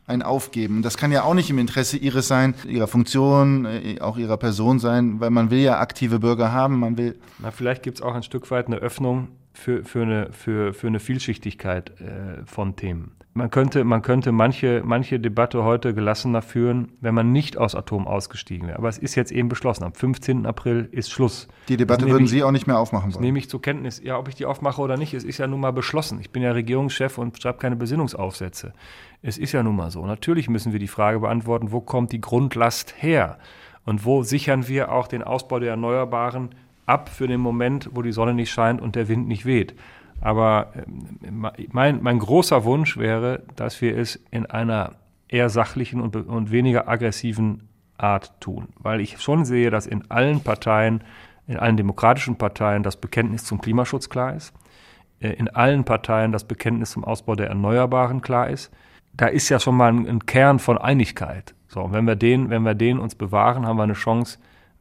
ein 0.05 0.23
Aufgeben. 0.23 0.81
Das 0.81 0.97
kann 0.97 1.11
ja 1.11 1.23
auch 1.23 1.35
nicht 1.35 1.51
im 1.51 1.59
Interesse 1.59 1.95
ihres 1.95 2.27
sein, 2.27 2.55
ihrer 2.67 2.87
Funktion, 2.87 3.65
äh, 3.65 4.01
auch 4.01 4.17
ihrer 4.17 4.37
Person 4.37 4.79
sein, 4.79 5.19
weil 5.19 5.29
man 5.29 5.51
will 5.51 5.59
ja 5.59 5.79
aktive 5.79 6.19
Bürger 6.19 6.51
haben, 6.51 6.79
man 6.79 6.97
will. 6.97 7.19
Na, 7.37 7.51
vielleicht 7.51 7.83
gibt 7.83 7.99
es 7.99 8.01
auch 8.01 8.15
ein 8.15 8.23
Stück 8.23 8.49
weit 8.49 8.67
eine 8.67 8.77
Öffnung 8.77 9.29
für, 9.59 9.83
für, 9.83 10.01
eine, 10.01 10.31
für, 10.31 10.73
für 10.73 10.87
eine 10.87 10.99
Vielschichtigkeit 10.99 11.99
äh, 12.01 12.45
von 12.45 12.75
Themen. 12.75 13.11
Man 13.33 13.51
könnte, 13.51 13.83
man 13.83 14.01
könnte 14.01 14.31
manche, 14.31 14.81
manche 14.83 15.19
Debatte 15.19 15.63
heute 15.63 15.93
gelassener 15.93 16.41
führen, 16.41 16.91
wenn 16.99 17.13
man 17.13 17.31
nicht 17.31 17.57
aus 17.57 17.75
Atom 17.75 18.07
ausgestiegen 18.07 18.67
wäre. 18.67 18.79
Aber 18.79 18.89
es 18.89 18.97
ist 18.97 19.13
jetzt 19.15 19.31
eben 19.31 19.49
beschlossen. 19.49 19.83
Am 19.83 19.93
15. 19.93 20.47
April 20.47 20.89
ist 20.91 21.11
Schluss. 21.11 21.47
Die 21.67 21.77
Debatte 21.77 22.09
würden 22.09 22.23
ich, 22.23 22.31
Sie 22.31 22.43
auch 22.43 22.51
nicht 22.51 22.65
mehr 22.65 22.79
aufmachen 22.79 23.13
wollen? 23.13 23.23
Nehme 23.23 23.37
ich 23.37 23.47
zur 23.47 23.61
Kenntnis. 23.61 24.01
Ja, 24.03 24.17
ob 24.17 24.27
ich 24.27 24.35
die 24.35 24.45
aufmache 24.45 24.81
oder 24.81 24.97
nicht, 24.97 25.13
es 25.13 25.23
ist 25.23 25.37
ja 25.37 25.45
nun 25.45 25.59
mal 25.59 25.71
beschlossen. 25.71 26.19
Ich 26.19 26.31
bin 26.31 26.41
ja 26.41 26.51
Regierungschef 26.51 27.19
und 27.19 27.39
schreibe 27.39 27.59
keine 27.59 27.75
Besinnungsaufsätze. 27.75 28.73
Es 29.21 29.37
ist 29.37 29.51
ja 29.51 29.61
nun 29.61 29.75
mal 29.75 29.91
so. 29.91 30.05
Natürlich 30.05 30.49
müssen 30.49 30.73
wir 30.73 30.79
die 30.79 30.87
Frage 30.87 31.19
beantworten, 31.19 31.71
wo 31.71 31.81
kommt 31.81 32.11
die 32.11 32.21
Grundlast 32.21 32.95
her? 32.97 33.37
Und 33.85 34.05
wo 34.05 34.23
sichern 34.23 34.67
wir 34.67 34.91
auch 34.91 35.07
den 35.07 35.23
Ausbau 35.23 35.59
der 35.59 35.69
Erneuerbaren 35.69 36.49
ab 36.89 37.09
für 37.09 37.27
den 37.27 37.39
Moment, 37.39 37.89
wo 37.93 38.01
die 38.01 38.11
Sonne 38.11 38.33
nicht 38.33 38.51
scheint 38.51 38.81
und 38.81 38.95
der 38.95 39.07
Wind 39.07 39.27
nicht 39.27 39.45
weht? 39.45 39.75
Aber 40.21 40.73
ähm, 40.75 41.47
mein, 41.71 42.01
mein 42.01 42.19
großer 42.19 42.63
Wunsch 42.63 42.97
wäre, 42.97 43.43
dass 43.55 43.81
wir 43.81 43.97
es 43.97 44.15
in 44.31 44.45
einer 44.45 44.95
eher 45.27 45.49
sachlichen 45.49 46.01
und, 46.01 46.15
und 46.15 46.51
weniger 46.51 46.87
aggressiven 46.87 47.69
Art 47.97 48.39
tun. 48.41 48.69
Weil 48.79 48.99
ich 48.99 49.19
schon 49.19 49.45
sehe, 49.45 49.69
dass 49.69 49.85
in 49.87 50.09
allen 50.09 50.41
Parteien, 50.41 51.03
in 51.47 51.57
allen 51.57 51.77
demokratischen 51.77 52.37
Parteien 52.37 52.83
das 52.83 52.97
Bekenntnis 52.97 53.45
zum 53.45 53.61
Klimaschutz 53.61 54.09
klar 54.09 54.35
ist, 54.35 54.53
äh, 55.19 55.29
in 55.29 55.47
allen 55.49 55.83
Parteien 55.83 56.31
das 56.31 56.43
Bekenntnis 56.43 56.91
zum 56.91 57.03
Ausbau 57.03 57.35
der 57.35 57.47
Erneuerbaren 57.47 58.21
klar 58.21 58.49
ist. 58.49 58.71
Da 59.13 59.27
ist 59.27 59.49
ja 59.49 59.59
schon 59.59 59.75
mal 59.75 59.91
ein, 59.91 60.07
ein 60.07 60.25
Kern 60.25 60.59
von 60.59 60.77
Einigkeit. 60.77 61.53
So, 61.67 61.81
und 61.81 61.93
wenn 61.93 62.05
wir 62.05 62.15
den, 62.15 62.49
wenn 62.49 62.63
wir 62.63 62.73
den 62.75 62.99
uns 62.99 63.15
bewahren, 63.15 63.65
haben 63.65 63.77
wir 63.77 63.83
eine 63.83 63.93
Chance, 63.93 64.39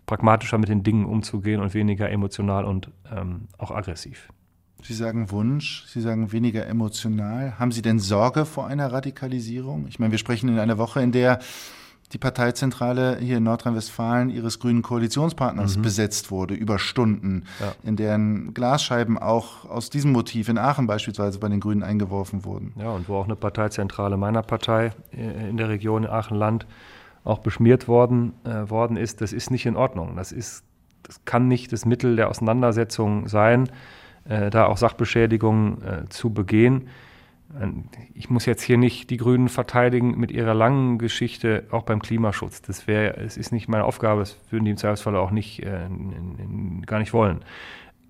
pragmatischer 0.08 0.58
mit 0.58 0.68
den 0.68 0.82
Dingen 0.82 1.04
umzugehen 1.04 1.60
und 1.60 1.74
weniger 1.74 2.10
emotional 2.10 2.64
und 2.64 2.90
ähm, 3.14 3.42
auch 3.58 3.70
aggressiv. 3.70 4.28
Sie 4.82 4.94
sagen 4.94 5.30
Wunsch, 5.30 5.84
Sie 5.86 6.00
sagen 6.00 6.32
weniger 6.32 6.66
emotional. 6.66 7.58
Haben 7.58 7.72
Sie 7.72 7.82
denn 7.82 7.98
Sorge 7.98 8.44
vor 8.44 8.66
einer 8.66 8.92
Radikalisierung? 8.92 9.86
Ich 9.88 9.98
meine, 9.98 10.12
wir 10.12 10.18
sprechen 10.18 10.48
in 10.48 10.58
einer 10.58 10.78
Woche, 10.78 11.02
in 11.02 11.12
der 11.12 11.40
die 12.12 12.18
Parteizentrale 12.18 13.18
hier 13.18 13.36
in 13.36 13.42
Nordrhein-Westfalen 13.42 14.30
ihres 14.30 14.60
grünen 14.60 14.80
Koalitionspartners 14.80 15.76
mhm. 15.76 15.82
besetzt 15.82 16.30
wurde, 16.30 16.54
über 16.54 16.78
Stunden, 16.78 17.44
ja. 17.60 17.74
in 17.82 17.96
deren 17.96 18.54
Glasscheiben 18.54 19.18
auch 19.18 19.66
aus 19.66 19.90
diesem 19.90 20.12
Motiv 20.12 20.48
in 20.48 20.56
Aachen 20.56 20.86
beispielsweise 20.86 21.38
bei 21.38 21.48
den 21.48 21.60
Grünen 21.60 21.82
eingeworfen 21.82 22.46
wurden. 22.46 22.72
Ja, 22.78 22.90
und 22.92 23.10
wo 23.10 23.16
auch 23.16 23.26
eine 23.26 23.36
Parteizentrale 23.36 24.16
meiner 24.16 24.42
Partei 24.42 24.92
äh, 25.12 25.50
in 25.50 25.58
der 25.58 25.68
Region 25.68 26.06
Aachen-Land 26.06 26.66
auch 27.28 27.38
beschmiert 27.38 27.88
worden, 27.88 28.32
äh, 28.44 28.70
worden 28.70 28.96
ist, 28.96 29.20
das 29.20 29.32
ist 29.32 29.50
nicht 29.50 29.66
in 29.66 29.76
Ordnung. 29.76 30.16
Das, 30.16 30.32
ist, 30.32 30.64
das 31.02 31.24
kann 31.24 31.48
nicht 31.48 31.72
das 31.72 31.84
Mittel 31.84 32.16
der 32.16 32.28
Auseinandersetzung 32.28 33.28
sein 33.28 33.68
äh, 34.28 34.50
da 34.50 34.66
auch 34.66 34.76
Sachbeschädigungen 34.76 35.82
äh, 35.82 36.08
zu 36.08 36.32
begehen. 36.32 36.88
Ich 38.12 38.28
muss 38.28 38.44
jetzt 38.44 38.60
hier 38.60 38.76
nicht 38.76 39.08
die 39.08 39.16
Grünen 39.16 39.48
verteidigen 39.48 40.18
mit 40.18 40.30
ihrer 40.30 40.52
langen 40.52 40.98
Geschichte, 40.98 41.64
auch 41.70 41.82
beim 41.82 42.02
Klimaschutz. 42.02 42.60
Das 42.60 42.86
wäre, 42.86 43.16
es 43.16 43.38
ist 43.38 43.52
nicht 43.52 43.68
meine 43.68 43.84
Aufgabe, 43.84 44.20
das 44.20 44.36
würden 44.50 44.66
die 44.66 44.72
im 44.72 44.76
Zweifelsfall 44.76 45.16
auch 45.16 45.30
nicht, 45.30 45.62
äh, 45.62 45.88
gar 46.84 46.98
nicht 46.98 47.14
wollen. 47.14 47.40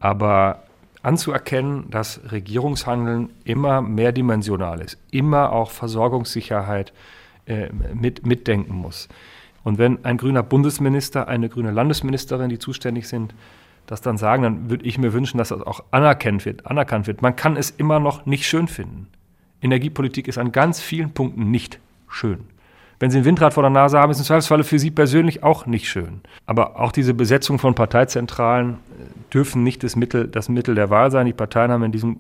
Aber 0.01 0.65
anzuerkennen, 1.03 1.89
dass 1.89 2.21
Regierungshandeln 2.33 3.31
immer 3.45 3.81
mehrdimensional 3.81 4.81
ist, 4.81 4.99
immer 5.13 5.53
auch 5.53 5.71
Versorgungssicherheit 5.71 6.91
äh, 6.91 7.18
mit, 7.95 8.27
mitdenken 8.27 8.75
muss. 8.75 9.09
Und 9.65 9.79
wenn 9.79 10.05
ein 10.05 10.17
grüner 10.17 10.43
Bundesminister, 10.43 11.29
eine 11.29 11.49
grüne 11.49 11.71
Landesministerin, 11.71 12.49
die 12.49 12.59
zuständig 12.59 13.09
sind, 13.09 13.35
das 13.87 14.01
dann 14.01 14.19
sagen, 14.19 14.43
dann 14.43 14.71
würde 14.71 14.85
ich 14.85 14.99
mir 14.99 15.13
wünschen, 15.13 15.39
dass 15.39 15.49
das 15.49 15.63
auch 15.63 15.83
anerkannt 15.91 16.45
wird, 16.45 16.67
anerkannt 16.67 17.07
wird. 17.07 17.23
Man 17.23 17.37
kann 17.37 17.57
es 17.57 17.71
immer 17.71 18.01
noch 18.01 18.27
nicht 18.27 18.47
schön 18.47 18.69
finden. 18.69 19.09
Energiepolitik 19.63 20.29
ist 20.29 20.39
an 20.39 20.53
ganz 20.53 20.81
vielen 20.81 21.11
Punkten 21.13 21.51
nicht 21.51 21.81
schön. 22.09 22.41
Wenn 23.01 23.11
Sie 23.11 23.19
ein 23.19 23.25
Windrad 23.25 23.55
vor 23.55 23.63
der 23.63 23.71
Nase 23.71 23.99
haben, 23.99 24.11
ist 24.11 24.19
es 24.19 24.23
im 24.23 24.27
Zweifelsfalle 24.27 24.65
für 24.65 24.79
Sie 24.79 24.91
persönlich 24.91 25.43
auch 25.43 25.67
nicht 25.67 25.89
schön. 25.89 26.21
Aber 26.47 26.81
auch 26.81 26.91
diese 26.91 27.15
Besetzung 27.15 27.59
von 27.59 27.75
Parteizentralen 27.75 28.73
äh, 28.73 29.33
dürfen 29.33 29.63
nicht 29.63 29.85
das 29.85 29.95
Mittel, 29.95 30.27
das 30.27 30.49
Mittel 30.49 30.75
der 30.75 30.91
Wahl 30.91 31.11
sein. 31.11 31.27
Die 31.27 31.33
Parteien 31.33 31.71
haben 31.71 31.85
in 31.85 31.93
diesem, 31.93 32.19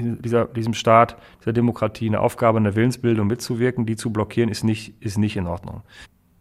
dieser, 0.00 0.46
diesem 0.46 0.74
Staat, 0.74 1.16
dieser 1.40 1.52
Demokratie 1.52 2.08
eine 2.08 2.20
Aufgabe, 2.20 2.58
eine 2.58 2.74
Willensbildung 2.74 3.26
mitzuwirken. 3.26 3.86
Die 3.86 3.96
zu 3.96 4.12
blockieren, 4.12 4.50
ist 4.50 4.64
nicht, 4.64 4.94
ist 5.02 5.18
nicht 5.18 5.36
in 5.36 5.46
Ordnung. 5.46 5.82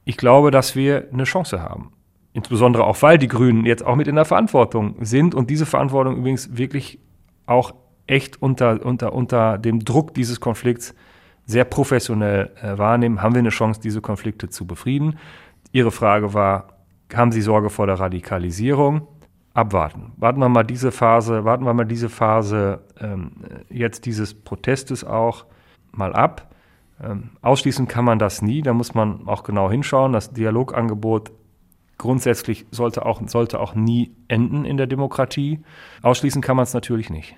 Ich 0.06 0.18
glaube, 0.18 0.52
dass 0.52 0.76
wir 0.76 1.08
eine 1.12 1.26
Chance 1.26 1.62
haben. 1.62 1.92
Insbesondere 2.34 2.84
auch, 2.86 3.02
weil 3.02 3.18
die 3.18 3.28
Grünen 3.28 3.66
jetzt 3.66 3.86
auch 3.86 3.96
mit 3.96 4.08
in 4.08 4.16
der 4.16 4.26
Verantwortung 4.26 4.96
sind 5.02 5.36
und 5.36 5.50
diese 5.50 5.66
Verantwortung 5.66 6.18
übrigens 6.18 6.58
wirklich 6.58 7.00
auch 7.46 7.74
echt 8.08 8.42
unter, 8.42 8.86
unter, 8.86 9.14
unter 9.14 9.58
dem 9.58 9.80
Druck 9.80 10.14
dieses 10.14 10.40
Konflikts 10.40 10.96
sehr 11.46 11.66
professionell 11.66 12.52
äh, 12.62 12.78
wahrnehmen, 12.78 13.22
haben 13.22 13.34
wir 13.34 13.40
eine 13.40 13.50
Chance, 13.50 13.82
diese 13.82 14.02
Konflikte 14.02 14.50
zu 14.50 14.68
befrieden. 14.68 15.18
Ihre 15.72 15.92
Frage 15.92 16.34
war, 16.34 16.80
haben 17.14 17.32
Sie 17.32 17.42
Sorge 17.42 17.70
vor 17.70 17.88
der 17.88 18.00
Radikalisierung? 18.00 19.08
Abwarten. 19.54 20.14
Warten 20.18 20.40
wir 20.40 20.50
mal 20.50 20.64
diese 20.64 20.92
Phase, 20.92 21.44
warten 21.44 21.66
wir 21.66 21.74
mal 21.74 21.86
diese 21.86 22.10
Phase 22.10 22.82
ähm, 23.00 23.32
jetzt 23.70 24.06
dieses 24.06 24.34
Protestes 24.34 25.04
auch 25.04 25.46
mal 25.92 26.14
ab. 26.14 26.54
Ähm, 27.02 27.32
ausschließen 27.42 27.88
kann 27.88 28.06
man 28.06 28.20
das 28.20 28.42
nie, 28.42 28.62
da 28.62 28.74
muss 28.74 28.94
man 28.94 29.28
auch 29.28 29.44
genau 29.44 29.70
hinschauen. 29.72 30.14
Das 30.14 30.32
Dialogangebot 30.34 31.32
grundsätzlich 31.98 32.66
sollte 32.72 33.06
auch, 33.06 33.22
sollte 33.28 33.60
auch 33.60 33.76
nie 33.76 34.16
enden 34.28 34.66
in 34.66 34.78
der 34.78 34.88
Demokratie. 34.88 35.60
Ausschließen 36.02 36.42
kann 36.42 36.56
man 36.56 36.64
es 36.64 36.74
natürlich 36.74 37.10
nicht. 37.10 37.36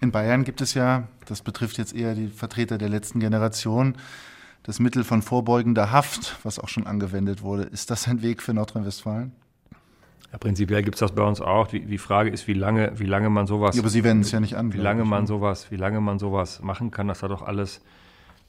In 0.00 0.12
Bayern 0.12 0.44
gibt 0.44 0.60
es 0.60 0.74
ja, 0.74 1.08
das 1.26 1.42
betrifft 1.42 1.78
jetzt 1.78 1.94
eher 1.94 2.14
die 2.14 2.28
Vertreter 2.28 2.76
der 2.76 2.88
letzten 2.88 3.20
Generation, 3.20 3.96
das 4.62 4.78
Mittel 4.78 5.04
von 5.04 5.22
vorbeugender 5.22 5.90
Haft, 5.90 6.38
was 6.44 6.58
auch 6.58 6.68
schon 6.68 6.86
angewendet 6.86 7.42
wurde. 7.42 7.62
Ist 7.62 7.90
das 7.90 8.06
ein 8.06 8.20
Weg 8.20 8.42
für 8.42 8.52
Nordrhein-Westfalen? 8.52 9.32
Ja, 10.32 10.38
prinzipiell 10.38 10.82
gibt 10.82 10.96
es 10.96 11.00
das 11.00 11.12
bei 11.12 11.22
uns 11.22 11.40
auch. 11.40 11.68
Die, 11.68 11.80
die, 11.84 11.98
Frage 11.98 12.30
ist, 12.30 12.46
wie 12.48 12.54
lange, 12.54 12.98
wie 12.98 13.06
lange 13.06 13.30
man 13.30 13.46
sowas. 13.46 13.76
Ja, 13.76 13.82
aber 13.82 13.90
Sie 13.90 14.04
wenden 14.04 14.22
es 14.22 14.32
ja 14.32 14.40
nicht 14.40 14.56
an. 14.56 14.72
Wie 14.72 14.78
lange 14.78 15.04
man 15.04 15.22
ne? 15.22 15.26
sowas, 15.26 15.70
wie 15.70 15.76
lange 15.76 16.00
man 16.00 16.18
sowas 16.18 16.60
machen 16.62 16.90
kann, 16.90 17.08
das 17.08 17.22
hat 17.22 17.30
doch 17.30 17.42
alles 17.42 17.80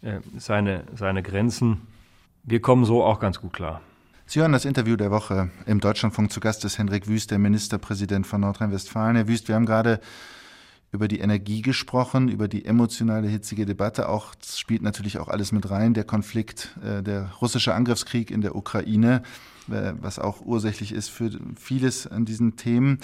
äh, 0.01 0.19
seine, 0.37 0.83
seine 0.95 1.23
Grenzen. 1.23 1.81
Wir 2.43 2.61
kommen 2.61 2.85
so 2.85 3.03
auch 3.03 3.19
ganz 3.19 3.41
gut 3.41 3.53
klar. 3.53 3.81
Sie 4.25 4.41
hören 4.41 4.51
das 4.51 4.65
Interview 4.65 4.97
der 4.97 5.11
Woche 5.11 5.51
im 5.65 5.79
Deutschlandfunk. 5.79 6.31
Zu 6.31 6.41
Gast 6.41 6.65
ist 6.65 6.77
Henrik 6.77 7.07
Wüst, 7.07 7.31
der 7.31 7.39
Ministerpräsident 7.39 8.27
von 8.27 8.41
Nordrhein-Westfalen. 8.41 9.15
Herr 9.15 9.27
Wüst, 9.27 9.47
wir 9.47 9.55
haben 9.55 9.65
gerade 9.65 10.01
über 10.97 11.07
die 11.07 11.19
Energie 11.19 11.61
gesprochen, 11.61 12.27
über 12.27 12.47
die 12.47 12.65
emotionale, 12.65 13.27
hitzige 13.27 13.67
Debatte. 13.67 14.09
Auch 14.09 14.33
spielt 14.43 14.81
natürlich 14.81 15.19
auch 15.19 15.27
alles 15.27 15.51
mit 15.51 15.69
rein. 15.69 15.93
Der 15.93 16.05
Konflikt, 16.05 16.75
äh, 16.83 17.03
der 17.03 17.31
russische 17.39 17.75
Angriffskrieg 17.75 18.31
in 18.31 18.41
der 18.41 18.55
Ukraine, 18.55 19.21
äh, 19.69 19.93
was 20.01 20.17
auch 20.17 20.41
ursächlich 20.43 20.91
ist 20.91 21.09
für 21.09 21.29
vieles 21.55 22.07
an 22.07 22.25
diesen 22.25 22.55
Themen. 22.55 22.97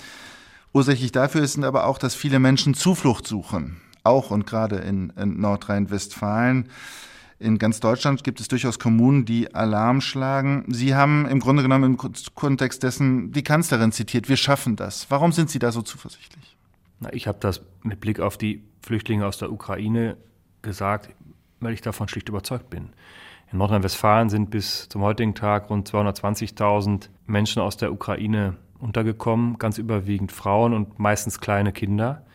Ursächlich 0.74 1.12
dafür 1.12 1.44
ist 1.44 1.64
aber 1.64 1.86
auch, 1.86 2.00
dass 2.00 2.16
viele 2.16 2.40
Menschen 2.40 2.74
Zuflucht 2.74 3.28
suchen. 3.28 3.78
Auch 4.04 4.32
und 4.32 4.48
gerade 4.48 4.78
in, 4.78 5.12
in 5.16 5.40
Nordrhein-Westfalen. 5.40 6.70
In 7.38 7.60
ganz 7.60 7.80
Deutschland 7.80 8.24
gibt 8.24 8.40
es 8.40 8.48
durchaus 8.48 8.80
Kommunen, 8.80 9.26
die 9.26 9.54
Alarm 9.54 10.02
schlagen. 10.02 10.66
Sie 10.68 10.96
haben 10.96 11.28
im 11.28 11.40
Grunde 11.40 11.62
genommen 11.62 11.84
im 11.84 12.12
Kontext 12.34 12.82
dessen 12.82 13.32
die 13.34 13.44
Kanzlerin 13.44 13.92
zitiert, 13.92 14.30
wir 14.30 14.38
schaffen 14.38 14.76
das. 14.76 15.06
Warum 15.10 15.32
sind 15.32 15.52
Sie 15.52 15.60
da 15.60 15.72
so 15.72 15.84
zuversichtlich? 15.84 16.53
Ich 17.12 17.28
habe 17.28 17.38
das 17.40 17.62
mit 17.84 18.00
Blick 18.00 18.20
auf 18.20 18.38
die 18.38 18.64
Flüchtlinge 18.82 19.26
aus 19.26 19.38
der 19.38 19.52
Ukraine 19.52 20.18
gesagt, 20.62 21.10
weil 21.60 21.74
ich 21.74 21.82
davon 21.82 22.08
schlicht 22.08 22.30
überzeugt 22.30 22.70
bin. 22.70 22.90
In 23.52 23.60
Nordrhein-Westfalen 23.60 24.30
sind 24.30 24.50
bis 24.50 24.90
zum 24.90 25.02
heutigen 25.04 25.36
Tag 25.36 25.70
rund 25.70 25.88
220.000 25.88 27.10
Menschen 27.28 27.62
aus 27.62 27.78
der 27.78 27.94
Ukraine 27.94 28.58
untergekommen, 28.80 29.58
ganz 29.60 29.78
überwiegend 29.78 30.32
Frauen 30.32 30.74
und 30.74 31.00
meistens 31.00 31.40
kleine 31.40 31.72
Kinder. 31.72 32.26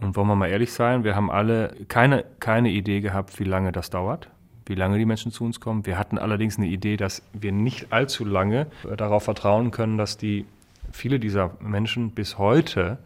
Und 0.00 0.16
wollen 0.16 0.26
wir 0.26 0.34
mal 0.34 0.48
ehrlich 0.48 0.72
sein, 0.72 1.04
wir 1.04 1.14
haben 1.14 1.30
alle 1.30 1.74
keine, 1.88 2.24
keine 2.40 2.70
Idee 2.70 3.00
gehabt, 3.00 3.38
wie 3.38 3.44
lange 3.44 3.72
das 3.72 3.90
dauert, 3.90 4.28
wie 4.66 4.74
lange 4.74 4.98
die 4.98 5.06
Menschen 5.06 5.30
zu 5.30 5.44
uns 5.44 5.60
kommen. 5.60 5.86
Wir 5.86 5.98
hatten 5.98 6.18
allerdings 6.18 6.58
eine 6.58 6.66
Idee, 6.66 6.96
dass 6.96 7.22
wir 7.32 7.52
nicht 7.52 7.92
allzu 7.92 8.24
lange 8.24 8.66
darauf 8.96 9.22
vertrauen 9.22 9.70
können, 9.70 9.96
dass 9.96 10.18
die 10.18 10.46
viele 10.90 11.20
dieser 11.20 11.52
Menschen 11.60 12.10
bis 12.10 12.38
heute 12.38 12.98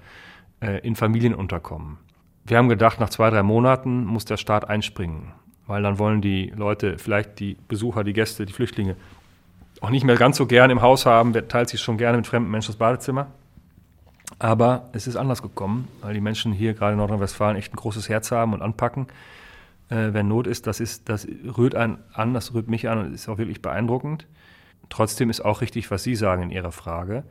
äh, 0.61 0.79
in 0.87 0.97
Familien 0.97 1.35
unterkommen. 1.35 1.99
Wir 2.45 2.57
haben 2.57 2.69
gedacht, 2.69 2.99
nach 3.01 3.11
zwei, 3.11 3.31
drei 3.31 3.43
Monaten 3.43 4.05
muss 4.05 4.25
der 4.25 4.39
Staat 4.39 4.69
einspringen, 4.69 5.33
weil 5.67 5.83
dann 5.83 5.99
wollen 5.99 6.23
die 6.23 6.53
Leute, 6.57 6.99
vielleicht 6.99 7.41
die 7.41 7.57
Besucher, 7.69 8.05
die 8.05 8.15
Gäste, 8.15 8.47
die 8.47 8.53
Flüchtlinge, 8.53 8.97
auch 9.81 9.91
nicht 9.91 10.05
mehr 10.05 10.17
ganz 10.17 10.37
so 10.37 10.47
gern 10.47 10.71
im 10.71 10.83
Haus 10.83 11.07
haben. 11.07 11.35
Wer 11.35 11.47
teilt 11.47 11.69
sich 11.69 11.81
schon 11.81 11.99
gerne 11.99 12.17
mit 12.17 12.27
fremden 12.27 12.51
Menschen 12.51 12.69
das 12.69 12.77
Badezimmer? 12.77 13.29
Aber 14.39 14.89
es 14.93 15.07
ist 15.07 15.17
anders 15.17 15.43
gekommen, 15.43 15.89
weil 16.01 16.15
die 16.15 16.21
Menschen 16.21 16.53
hier 16.53 16.75
gerade 16.75 16.93
in 16.93 16.99
Nordrhein-Westfalen 16.99 17.57
echt 17.57 17.73
ein 17.73 17.77
großes 17.77 18.09
Herz 18.09 18.31
haben 18.31 18.53
und 18.53 18.63
anpacken, 18.63 19.07
äh, 19.89 20.13
wenn 20.13 20.29
Not 20.29 20.47
ist. 20.47 20.67
Das, 20.67 20.81
ist. 20.81 21.09
das 21.09 21.27
rührt 21.57 21.75
einen 21.75 21.99
an, 22.13 22.35
das 22.35 22.55
rührt 22.55 22.69
mich 22.69 22.89
an 22.89 22.99
und 22.99 23.15
ist 23.15 23.29
auch 23.29 23.39
wirklich 23.39 23.63
beeindruckend. 23.63 24.27
Trotzdem 24.91 25.31
ist 25.31 25.41
auch 25.41 25.61
richtig, 25.61 25.91
was 25.91 26.03
Sie 26.03 26.15
sagen 26.15 26.43
in 26.43 26.51
Ihrer 26.51 26.73
Frage, 26.73 27.25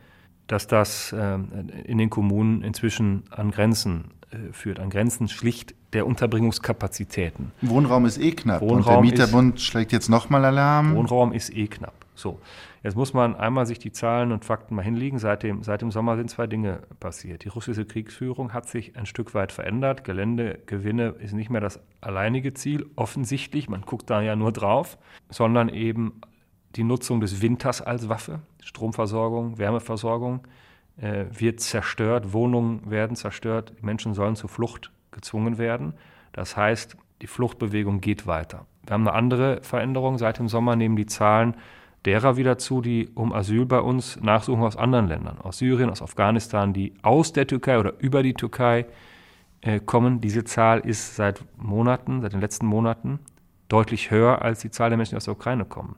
dass 0.47 0.67
das 0.67 1.13
äh, 1.13 1.37
in 1.83 1.97
den 1.97 2.09
Kommunen 2.09 2.61
inzwischen 2.63 3.23
an 3.29 3.51
Grenzen 3.51 4.11
äh, 4.31 4.53
führt, 4.53 4.79
an 4.79 4.89
Grenzen 4.89 5.27
schlicht 5.27 5.75
der 5.93 6.05
Unterbringungskapazitäten. 6.05 7.51
Wohnraum 7.61 8.05
ist 8.05 8.17
eh 8.17 8.31
knapp 8.31 8.61
Wohnraum 8.61 8.77
und 8.77 8.87
der 8.87 9.01
Mieterbund 9.01 9.55
ist, 9.55 9.63
schlägt 9.63 9.91
jetzt 9.91 10.09
nochmal 10.09 10.43
Alarm. 10.45 10.95
Wohnraum 10.95 11.31
ist 11.31 11.55
eh 11.55 11.67
knapp. 11.67 11.93
So, 12.13 12.39
jetzt 12.83 12.95
muss 12.95 13.13
man 13.13 13.35
einmal 13.35 13.65
sich 13.67 13.77
die 13.79 13.91
Zahlen 13.91 14.31
und 14.31 14.43
Fakten 14.43 14.75
mal 14.75 14.81
hinlegen. 14.81 15.19
Seit 15.19 15.43
dem, 15.43 15.63
seit 15.63 15.81
dem 15.81 15.91
Sommer 15.91 16.17
sind 16.17 16.29
zwei 16.29 16.47
Dinge 16.47 16.79
passiert. 16.99 17.43
Die 17.43 17.49
russische 17.49 17.85
Kriegsführung 17.85 18.53
hat 18.53 18.67
sich 18.67 18.97
ein 18.97 19.05
Stück 19.05 19.33
weit 19.35 19.51
verändert. 19.51 20.03
Geländegewinne 20.03 21.15
ist 21.19 21.33
nicht 21.33 21.49
mehr 21.49 21.61
das 21.61 21.79
alleinige 22.01 22.53
Ziel, 22.53 22.87
offensichtlich. 22.95 23.69
Man 23.69 23.81
guckt 23.81 24.09
da 24.09 24.21
ja 24.21 24.35
nur 24.35 24.51
drauf, 24.51 24.97
sondern 25.29 25.69
eben 25.69 26.19
die 26.77 26.83
Nutzung 26.83 27.19
des 27.19 27.41
Winters 27.41 27.81
als 27.81 28.07
Waffe. 28.07 28.39
Stromversorgung, 28.61 29.57
Wärmeversorgung 29.57 30.41
äh, 30.97 31.25
wird 31.31 31.59
zerstört, 31.59 32.33
Wohnungen 32.33 32.89
werden 32.89 33.15
zerstört, 33.15 33.73
Menschen 33.81 34.13
sollen 34.13 34.35
zur 34.35 34.49
Flucht 34.49 34.91
gezwungen 35.11 35.57
werden. 35.57 35.93
Das 36.33 36.55
heißt, 36.55 36.95
die 37.21 37.27
Fluchtbewegung 37.27 37.99
geht 37.99 38.27
weiter. 38.27 38.65
Wir 38.85 38.93
haben 38.93 39.07
eine 39.07 39.17
andere 39.17 39.59
Veränderung. 39.63 40.17
Seit 40.17 40.37
dem 40.39 40.47
Sommer 40.47 40.75
nehmen 40.75 40.95
die 40.95 41.07
Zahlen 41.07 41.55
derer 42.05 42.37
wieder 42.37 42.57
zu, 42.57 42.81
die 42.81 43.09
um 43.15 43.33
Asyl 43.33 43.65
bei 43.65 43.79
uns 43.79 44.19
nachsuchen 44.21 44.63
aus 44.63 44.77
anderen 44.77 45.07
Ländern, 45.07 45.39
aus 45.39 45.57
Syrien, 45.57 45.89
aus 45.89 46.01
Afghanistan, 46.01 46.73
die 46.73 46.93
aus 47.01 47.33
der 47.33 47.47
Türkei 47.47 47.79
oder 47.79 47.93
über 47.99 48.21
die 48.21 48.33
Türkei 48.33 48.85
äh, 49.61 49.79
kommen. 49.79 50.21
Diese 50.21 50.43
Zahl 50.43 50.79
ist 50.79 51.15
seit 51.15 51.43
Monaten, 51.57 52.21
seit 52.21 52.33
den 52.33 52.41
letzten 52.41 52.67
Monaten 52.67 53.19
deutlich 53.67 54.11
höher 54.11 54.41
als 54.41 54.59
die 54.59 54.71
Zahl 54.71 54.89
der 54.89 54.97
Menschen, 54.97 55.11
die 55.11 55.17
aus 55.17 55.25
der 55.25 55.33
Ukraine 55.33 55.65
kommen. 55.65 55.95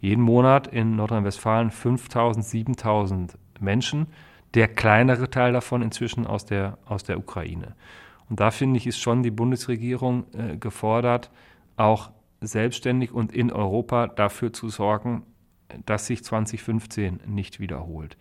Jeden 0.00 0.22
Monat 0.22 0.66
in 0.66 0.96
Nordrhein-Westfalen 0.96 1.70
5000, 1.70 2.44
7000 2.44 3.38
Menschen, 3.60 4.06
der 4.54 4.68
kleinere 4.68 5.30
Teil 5.30 5.52
davon 5.52 5.82
inzwischen 5.82 6.26
aus 6.26 6.44
der, 6.44 6.78
aus 6.86 7.04
der 7.04 7.18
Ukraine. 7.18 7.74
Und 8.28 8.40
da 8.40 8.50
finde 8.50 8.78
ich, 8.78 8.86
ist 8.86 8.98
schon 8.98 9.22
die 9.22 9.30
Bundesregierung 9.30 10.24
äh, 10.32 10.56
gefordert, 10.56 11.30
auch 11.76 12.10
selbstständig 12.40 13.12
und 13.12 13.32
in 13.32 13.52
Europa 13.52 14.06
dafür 14.06 14.52
zu 14.52 14.68
sorgen, 14.70 15.22
dass 15.86 16.06
sich 16.06 16.24
2015 16.24 17.20
nicht 17.26 17.60
wiederholt. 17.60 18.16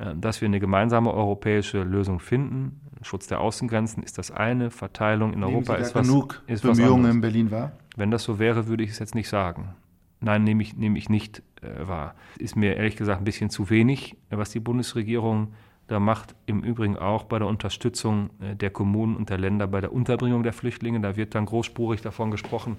Äh, 0.00 0.16
dass 0.16 0.40
wir 0.40 0.46
eine 0.46 0.60
gemeinsame 0.60 1.12
europäische 1.12 1.82
Lösung 1.82 2.20
finden. 2.20 2.80
Schutz 3.02 3.26
der 3.26 3.40
Außengrenzen 3.40 4.02
ist 4.02 4.18
das 4.18 4.30
eine, 4.30 4.70
Verteilung 4.70 5.32
in 5.32 5.40
Nehmen 5.40 5.54
Europa 5.54 5.74
ist 5.74 5.94
was, 5.94 6.06
genug 6.06 6.42
ist 6.46 6.62
Bemühungen 6.62 7.04
was 7.04 7.14
in 7.14 7.20
Berlin 7.20 7.50
wahr? 7.50 7.72
Wenn 7.96 8.10
das 8.10 8.24
so 8.24 8.38
wäre, 8.38 8.66
würde 8.66 8.82
ich 8.82 8.90
es 8.90 8.98
jetzt 8.98 9.14
nicht 9.14 9.28
sagen. 9.28 9.74
Nein, 10.20 10.44
nehme 10.44 10.62
ich, 10.62 10.76
nehme 10.76 10.98
ich 10.98 11.08
nicht 11.08 11.42
äh, 11.62 11.88
wahr. 11.88 12.14
Ist 12.38 12.56
mir 12.56 12.76
ehrlich 12.76 12.96
gesagt 12.96 13.20
ein 13.20 13.24
bisschen 13.24 13.50
zu 13.50 13.70
wenig, 13.70 14.16
was 14.30 14.50
die 14.50 14.60
Bundesregierung 14.60 15.54
da 15.88 15.98
macht. 15.98 16.34
Im 16.46 16.62
Übrigen 16.62 16.96
auch 16.96 17.24
bei 17.24 17.38
der 17.38 17.48
Unterstützung 17.48 18.30
äh, 18.40 18.54
der 18.54 18.70
Kommunen 18.70 19.16
und 19.16 19.30
der 19.30 19.38
Länder 19.38 19.66
bei 19.66 19.80
der 19.80 19.92
Unterbringung 19.92 20.42
der 20.42 20.52
Flüchtlinge. 20.52 21.00
Da 21.00 21.16
wird 21.16 21.34
dann 21.34 21.46
großspurig 21.46 22.02
davon 22.02 22.30
gesprochen, 22.30 22.76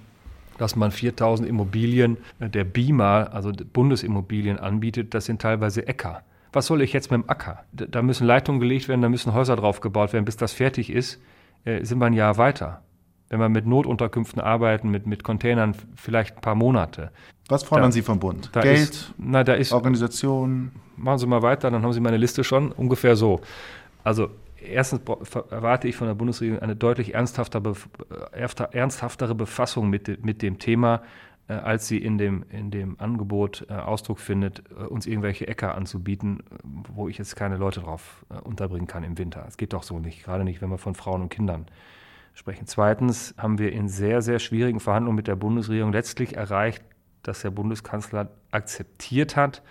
dass 0.57 0.75
man 0.75 0.91
4000 0.91 1.47
Immobilien 1.47 2.17
äh, 2.39 2.49
der 2.49 2.63
BIMA, 2.63 3.23
also 3.23 3.51
Bundesimmobilien, 3.51 4.59
anbietet. 4.59 5.13
Das 5.13 5.25
sind 5.25 5.41
teilweise 5.41 5.87
Äcker. 5.87 6.23
Was 6.53 6.67
soll 6.67 6.81
ich 6.81 6.93
jetzt 6.93 7.11
mit 7.11 7.21
dem 7.21 7.29
Acker? 7.29 7.63
Da 7.71 8.01
müssen 8.01 8.27
Leitungen 8.27 8.59
gelegt 8.59 8.87
werden, 8.87 9.01
da 9.01 9.09
müssen 9.09 9.33
Häuser 9.33 9.55
drauf 9.55 9.79
gebaut 9.79 10.13
werden. 10.13 10.25
Bis 10.25 10.37
das 10.37 10.53
fertig 10.53 10.89
ist, 10.89 11.21
äh, 11.63 11.83
sind 11.83 11.99
wir 11.99 12.05
ein 12.05 12.13
Jahr 12.13 12.37
weiter. 12.37 12.83
Wenn 13.31 13.39
wir 13.39 13.47
mit 13.47 13.65
Notunterkünften 13.65 14.41
arbeiten, 14.41 14.91
mit, 14.91 15.07
mit 15.07 15.23
Containern, 15.23 15.73
vielleicht 15.95 16.35
ein 16.35 16.41
paar 16.41 16.55
Monate. 16.55 17.11
Was 17.47 17.63
fordern 17.63 17.87
da, 17.87 17.91
Sie 17.93 18.01
vom 18.01 18.19
Bund? 18.19 18.51
Geld, 18.51 18.77
ist, 18.77 19.13
na, 19.17 19.45
da 19.45 19.53
ist, 19.53 19.71
Organisation? 19.71 20.73
Machen 20.97 21.17
Sie 21.17 21.27
mal 21.27 21.41
weiter, 21.41 21.71
dann 21.71 21.81
haben 21.81 21.93
Sie 21.93 22.01
meine 22.01 22.17
Liste 22.17 22.43
schon. 22.43 22.73
Ungefähr 22.73 23.15
so. 23.15 23.39
Also 24.03 24.31
erstens 24.61 24.99
erwarte 25.49 25.87
ich 25.87 25.95
von 25.95 26.07
der 26.07 26.13
Bundesregierung 26.13 26.61
eine 26.61 26.75
deutlich 26.75 27.13
ernsthaftere, 27.13 27.73
äh, 28.33 28.47
ernsthaftere 28.71 29.33
Befassung 29.33 29.89
mit, 29.89 30.25
mit 30.25 30.41
dem 30.41 30.59
Thema, 30.59 31.01
äh, 31.47 31.53
als 31.53 31.87
sie 31.87 31.99
in 31.99 32.17
dem, 32.17 32.43
in 32.49 32.69
dem 32.69 32.99
Angebot 32.99 33.65
äh, 33.69 33.75
Ausdruck 33.75 34.19
findet, 34.19 34.69
uns 34.71 35.07
irgendwelche 35.07 35.47
Äcker 35.47 35.75
anzubieten, 35.75 36.43
wo 36.63 37.07
ich 37.07 37.17
jetzt 37.17 37.37
keine 37.37 37.55
Leute 37.55 37.79
drauf 37.79 38.25
unterbringen 38.43 38.87
kann 38.87 39.05
im 39.05 39.17
Winter. 39.17 39.45
Es 39.47 39.55
geht 39.55 39.71
doch 39.71 39.83
so 39.83 39.99
nicht, 39.99 40.21
gerade 40.25 40.43
nicht, 40.43 40.61
wenn 40.61 40.69
wir 40.69 40.77
von 40.77 40.95
Frauen 40.95 41.21
und 41.21 41.29
Kindern 41.29 41.67
sprechen. 42.33 42.67
Zweitens 42.67 43.35
haben 43.37 43.57
wir 43.59 43.71
in 43.71 43.87
sehr, 43.87 44.21
sehr 44.21 44.39
schwierigen 44.39 44.79
Verhandlungen 44.79 45.15
mit 45.15 45.27
der 45.27 45.35
Bundesregierung 45.35 45.91
letztlich 45.91 46.35
erreicht, 46.35 46.83
dass 47.23 47.41
der 47.41 47.51
Bundeskanzler 47.51 48.31
akzeptiert 48.51 49.35
hat, 49.35 49.61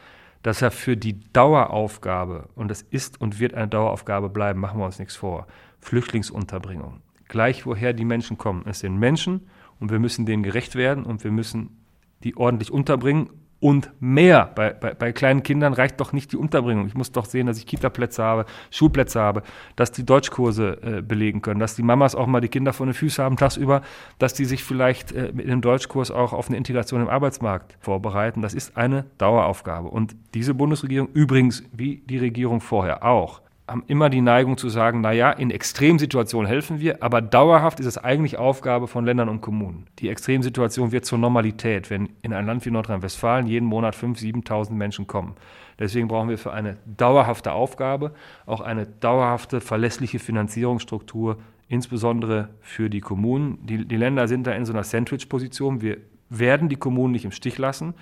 dass 0.43 0.63
er 0.63 0.71
für 0.71 0.97
die 0.97 1.21
Daueraufgabe, 1.33 2.49
und 2.55 2.69
das 2.69 2.83
ist 2.83 3.21
und 3.21 3.41
wird 3.41 3.55
eine 3.55 3.69
Daueraufgabe 3.69 4.29
bleiben, 4.29 4.61
machen 4.61 4.79
wir 4.79 4.87
uns 4.87 4.99
nichts 4.99 5.17
vor, 5.17 5.47
Flüchtlingsunterbringung, 5.81 7.03
gleich 7.29 7.67
woher 7.67 7.93
die 7.93 8.05
Menschen 8.05 8.39
kommen. 8.39 8.65
Es 8.67 8.81
sind 8.81 8.97
Menschen 8.97 9.49
und 9.79 9.91
wir 9.91 9.99
müssen 9.99 10.27
denen 10.27 10.43
gerecht 10.43 10.77
werden 10.77 11.05
und 11.05 11.25
wir 11.25 11.31
müssen 11.31 11.85
die 12.23 12.37
ordentlich 12.37 12.71
unterbringen 12.71 13.31
und 13.61 13.91
mehr. 14.01 14.51
Bei, 14.55 14.73
bei, 14.73 14.95
bei, 14.95 15.13
kleinen 15.13 15.43
Kindern 15.43 15.75
reicht 15.75 16.01
doch 16.01 16.13
nicht 16.13 16.33
die 16.33 16.37
Unterbringung. 16.37 16.87
Ich 16.87 16.95
muss 16.95 17.13
doch 17.13 17.27
sehen, 17.27 17.47
dass 17.47 17.59
ich 17.59 17.67
Kitaplätze 17.67 18.23
habe, 18.23 18.47
Schulplätze 18.71 19.21
habe, 19.21 19.43
dass 19.77 19.93
die 19.93 20.05
Deutschkurse 20.05 20.79
äh, 20.83 21.03
belegen 21.03 21.43
können, 21.43 21.61
dass 21.61 21.77
die 21.77 21.83
Mamas 21.83 22.15
auch 22.15 22.27
mal 22.27 22.41
die 22.41 22.49
Kinder 22.49 22.73
vor 22.73 22.87
den 22.87 22.95
Füßen 22.95 23.23
haben 23.23 23.37
tagsüber, 23.37 23.83
dass 24.19 24.35
die 24.35 24.47
sich 24.47 24.65
vielleicht 24.65 25.13
äh, 25.13 25.31
mit 25.33 25.47
einem 25.47 25.61
Deutschkurs 25.61 26.11
auch 26.11 26.33
auf 26.33 26.49
eine 26.49 26.57
Integration 26.57 27.03
im 27.03 27.09
Arbeitsmarkt 27.09 27.77
vorbereiten. 27.81 28.41
Das 28.41 28.55
ist 28.55 28.77
eine 28.77 29.05
Daueraufgabe. 29.19 29.89
Und 29.89 30.17
diese 30.35 30.55
Bundesregierung, 30.55 31.11
übrigens 31.13 31.63
wie 31.73 32.03
die 32.07 32.19
Regierung 32.19 32.61
vorher 32.61 33.05
auch, 33.05 33.43
haben 33.71 33.85
immer 33.87 34.11
die 34.11 34.21
Neigung 34.21 34.59
zu 34.59 34.69
sagen, 34.69 35.01
naja, 35.01 35.31
in 35.31 35.53
Extremsituationen 35.53 36.49
helfen 36.49 36.81
wir, 36.81 37.05
aber 37.05 37.23
dauerhaft 37.23 37.79
ist 37.79 37.87
es 37.87 37.99
eigentlich 37.99 38.37
Aufgabe 38.37 38.89
von 38.89 39.05
Ländern 39.05 39.29
und 39.29 39.43
Kommunen. 39.43 39.87
Die 40.01 40.09
Extremsituation 40.09 40.91
wird 40.91 41.05
zur 41.05 41.19
Normalität, 41.19 41.89
wenn 41.89 42.09
in 42.23 42.33
ein 42.33 42.47
Land 42.47 42.67
wie 42.67 42.73
Nordrhein-Westfalen 42.73 43.47
jeden 43.47 43.67
Monat 43.67 43.95
5.000, 43.95 44.45
7.000 44.45 44.73
Menschen 44.73 45.07
kommen. 45.07 45.37
Deswegen 45.79 46.09
brauchen 46.09 46.29
wir 46.29 46.37
für 46.37 46.53
eine 46.53 46.79
dauerhafte 46.85 47.53
Aufgabe 47.53 48.13
auch 48.45 48.61
eine 48.61 48.87
dauerhafte, 48.87 49.61
verlässliche 49.61 50.19
Finanzierungsstruktur, 50.19 51.39
insbesondere 51.69 52.49
für 52.61 52.91
die 52.91 53.01
Kommunen. 53.01 53.65
Die, 53.65 53.87
die 53.87 53.97
Länder 53.97 54.27
sind 54.27 54.49
da 54.49 54.53
in 54.53 54.65
so 54.65 54.73
einer 54.73 54.83
Sandwich-Position. 54.83 55.81
Wir 55.81 55.99
werden 56.29 56.69
die 56.69 56.77
Kommunen 56.77 57.13
nicht 57.13 57.25
im 57.25 57.31
Stich 57.31 57.57
lassen, 57.57 57.95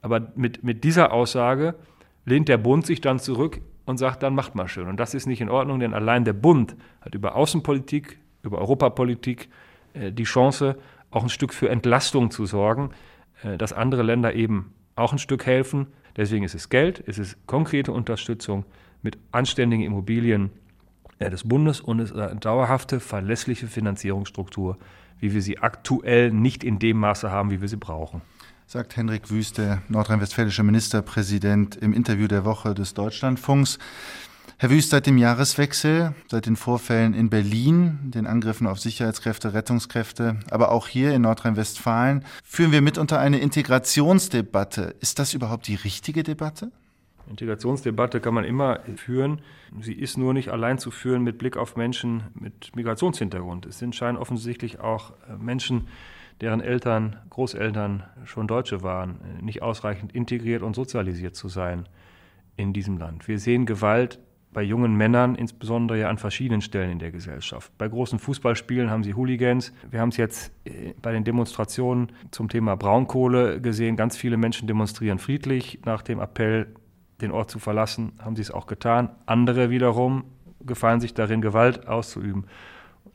aber 0.00 0.32
mit, 0.34 0.64
mit 0.64 0.82
dieser 0.82 1.12
Aussage 1.12 1.74
lehnt 2.24 2.48
der 2.48 2.56
Bund 2.56 2.86
sich 2.86 3.02
dann 3.02 3.18
zurück 3.18 3.60
und 3.90 3.98
sagt, 3.98 4.22
dann 4.22 4.34
macht 4.34 4.54
mal 4.54 4.68
schön. 4.68 4.88
Und 4.88 4.98
das 4.98 5.14
ist 5.14 5.26
nicht 5.26 5.40
in 5.40 5.48
Ordnung, 5.48 5.80
denn 5.80 5.92
allein 5.92 6.24
der 6.24 6.32
Bund 6.32 6.76
hat 7.00 7.14
über 7.14 7.34
Außenpolitik, 7.34 8.18
über 8.42 8.58
Europapolitik 8.58 9.48
äh, 9.92 10.12
die 10.12 10.24
Chance, 10.24 10.76
auch 11.10 11.24
ein 11.24 11.28
Stück 11.28 11.52
für 11.52 11.68
Entlastung 11.68 12.30
zu 12.30 12.46
sorgen, 12.46 12.90
äh, 13.42 13.58
dass 13.58 13.72
andere 13.72 14.02
Länder 14.02 14.34
eben 14.34 14.72
auch 14.96 15.12
ein 15.12 15.18
Stück 15.18 15.44
helfen. 15.44 15.88
Deswegen 16.16 16.44
ist 16.44 16.54
es 16.54 16.68
Geld, 16.68 17.02
es 17.06 17.18
ist 17.18 17.36
konkrete 17.46 17.92
Unterstützung 17.92 18.64
mit 19.02 19.18
anständigen 19.32 19.84
Immobilien 19.84 20.50
äh, 21.18 21.28
des 21.28 21.46
Bundes 21.46 21.80
und 21.80 22.00
es 22.00 22.12
ist 22.12 22.16
eine 22.16 22.40
dauerhafte, 22.40 23.00
verlässliche 23.00 23.66
Finanzierungsstruktur, 23.66 24.78
wie 25.18 25.34
wir 25.34 25.42
sie 25.42 25.58
aktuell 25.58 26.30
nicht 26.30 26.64
in 26.64 26.78
dem 26.78 26.98
Maße 26.98 27.30
haben, 27.30 27.50
wie 27.50 27.60
wir 27.60 27.68
sie 27.68 27.76
brauchen 27.76 28.22
sagt 28.70 28.96
Henrik 28.96 29.30
Wüste, 29.30 29.82
nordrhein-westfälischer 29.88 30.62
Ministerpräsident 30.62 31.74
im 31.74 31.92
Interview 31.92 32.28
der 32.28 32.44
Woche 32.44 32.72
des 32.72 32.94
Deutschlandfunks. 32.94 33.80
Herr 34.58 34.70
Wüst, 34.70 34.90
seit 34.90 35.08
dem 35.08 35.18
Jahreswechsel, 35.18 36.14
seit 36.28 36.46
den 36.46 36.54
Vorfällen 36.54 37.12
in 37.12 37.30
Berlin, 37.30 37.98
den 38.14 38.28
Angriffen 38.28 38.68
auf 38.68 38.78
Sicherheitskräfte, 38.78 39.54
Rettungskräfte, 39.54 40.38
aber 40.52 40.70
auch 40.70 40.86
hier 40.86 41.12
in 41.14 41.22
Nordrhein-Westfalen, 41.22 42.24
führen 42.44 42.70
wir 42.70 42.80
mitunter 42.80 43.18
eine 43.18 43.40
Integrationsdebatte. 43.40 44.94
Ist 45.00 45.18
das 45.18 45.34
überhaupt 45.34 45.66
die 45.66 45.74
richtige 45.74 46.22
Debatte? 46.22 46.70
Integrationsdebatte 47.28 48.20
kann 48.20 48.34
man 48.34 48.44
immer 48.44 48.78
führen. 48.94 49.40
Sie 49.80 49.94
ist 49.94 50.16
nur 50.16 50.32
nicht 50.32 50.50
allein 50.50 50.78
zu 50.78 50.92
führen 50.92 51.24
mit 51.24 51.38
Blick 51.38 51.56
auf 51.56 51.74
Menschen 51.74 52.22
mit 52.34 52.76
Migrationshintergrund. 52.76 53.66
Es 53.66 53.80
sind 53.80 53.96
scheinen 53.96 54.16
offensichtlich 54.16 54.78
auch 54.78 55.10
äh, 55.28 55.36
Menschen, 55.40 55.88
deren 56.40 56.60
Eltern, 56.60 57.16
Großeltern 57.30 58.04
schon 58.24 58.46
Deutsche 58.46 58.82
waren, 58.82 59.20
nicht 59.42 59.62
ausreichend 59.62 60.12
integriert 60.12 60.62
und 60.62 60.74
sozialisiert 60.74 61.36
zu 61.36 61.48
sein 61.48 61.88
in 62.56 62.72
diesem 62.72 62.98
Land. 62.98 63.28
Wir 63.28 63.38
sehen 63.38 63.66
Gewalt 63.66 64.18
bei 64.52 64.62
jungen 64.62 64.96
Männern, 64.96 65.36
insbesondere 65.36 66.00
ja 66.00 66.08
an 66.08 66.18
verschiedenen 66.18 66.60
Stellen 66.60 66.90
in 66.90 66.98
der 66.98 67.12
Gesellschaft. 67.12 67.70
Bei 67.78 67.86
großen 67.86 68.18
Fußballspielen 68.18 68.90
haben 68.90 69.04
sie 69.04 69.14
Hooligans. 69.14 69.72
Wir 69.90 70.00
haben 70.00 70.08
es 70.08 70.16
jetzt 70.16 70.52
äh, 70.64 70.94
bei 71.00 71.12
den 71.12 71.24
Demonstrationen 71.24 72.10
zum 72.32 72.48
Thema 72.48 72.76
Braunkohle 72.76 73.60
gesehen. 73.60 73.96
Ganz 73.96 74.16
viele 74.16 74.36
Menschen 74.36 74.66
demonstrieren 74.66 75.18
friedlich. 75.18 75.80
Nach 75.84 76.02
dem 76.02 76.18
Appell, 76.18 76.66
den 77.20 77.30
Ort 77.30 77.50
zu 77.50 77.60
verlassen, 77.60 78.12
haben 78.18 78.34
sie 78.34 78.42
es 78.42 78.50
auch 78.50 78.66
getan. 78.66 79.10
Andere 79.26 79.70
wiederum 79.70 80.24
gefallen 80.66 81.00
sich 81.00 81.14
darin, 81.14 81.40
Gewalt 81.40 81.86
auszuüben. 81.86 82.46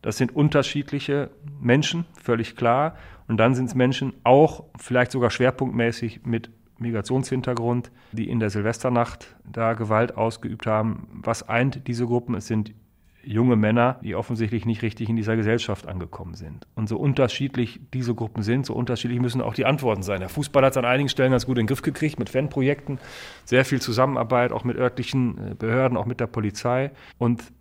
Das 0.06 0.18
sind 0.18 0.36
unterschiedliche 0.36 1.32
Menschen, 1.60 2.06
völlig 2.22 2.56
klar. 2.56 2.96
Und 3.28 3.38
dann 3.38 3.56
sind 3.56 3.66
es 3.66 3.74
Menschen 3.74 4.14
auch 4.24 4.66
vielleicht 4.78 5.12
sogar 5.12 5.32
schwerpunktmäßig 5.32 6.28
mit 6.28 6.52
Migrationshintergrund, 6.78 7.90
die 8.12 8.30
in 8.30 8.40
der 8.40 8.52
Silvesternacht 8.52 9.36
da 9.52 9.74
Gewalt 9.74 10.16
ausgeübt 10.16 10.68
haben. 10.68 11.08
Was 11.24 11.50
eint 11.50 11.88
diese 11.88 12.06
Gruppen? 12.06 12.36
Es 12.36 12.46
sind 12.46 12.76
junge 13.24 13.56
Männer, 13.56 14.00
die 14.04 14.14
offensichtlich 14.14 14.68
nicht 14.68 14.84
richtig 14.84 15.10
in 15.10 15.16
dieser 15.16 15.36
Gesellschaft 15.36 15.88
angekommen 15.88 16.36
sind. 16.36 16.68
Und 16.76 16.88
so 16.88 17.00
unterschiedlich 17.00 17.80
diese 17.92 18.14
Gruppen 18.14 18.44
sind, 18.44 18.68
so 18.68 18.76
unterschiedlich 18.76 19.20
müssen 19.20 19.42
auch 19.42 19.56
die 19.56 19.66
Antworten 19.66 20.04
sein. 20.04 20.20
Der 20.20 20.30
Fußball 20.30 20.64
hat 20.64 20.74
es 20.74 20.78
an 20.78 20.86
einigen 20.86 21.10
Stellen 21.10 21.32
ganz 21.32 21.48
gut 21.48 21.58
in 21.58 21.64
den 21.64 21.68
Griff 21.68 21.82
gekriegt 21.82 22.20
mit 22.20 22.30
Fanprojekten, 22.30 23.00
sehr 23.44 23.66
viel 23.66 23.82
Zusammenarbeit 23.82 24.52
auch 24.52 24.66
mit 24.66 24.78
örtlichen 24.78 25.54
äh, 25.54 25.56
Behörden, 25.56 25.98
auch 25.98 26.06
mit 26.06 26.20
der 26.20 26.28
Polizei. 26.28 26.92
Und 27.18 27.52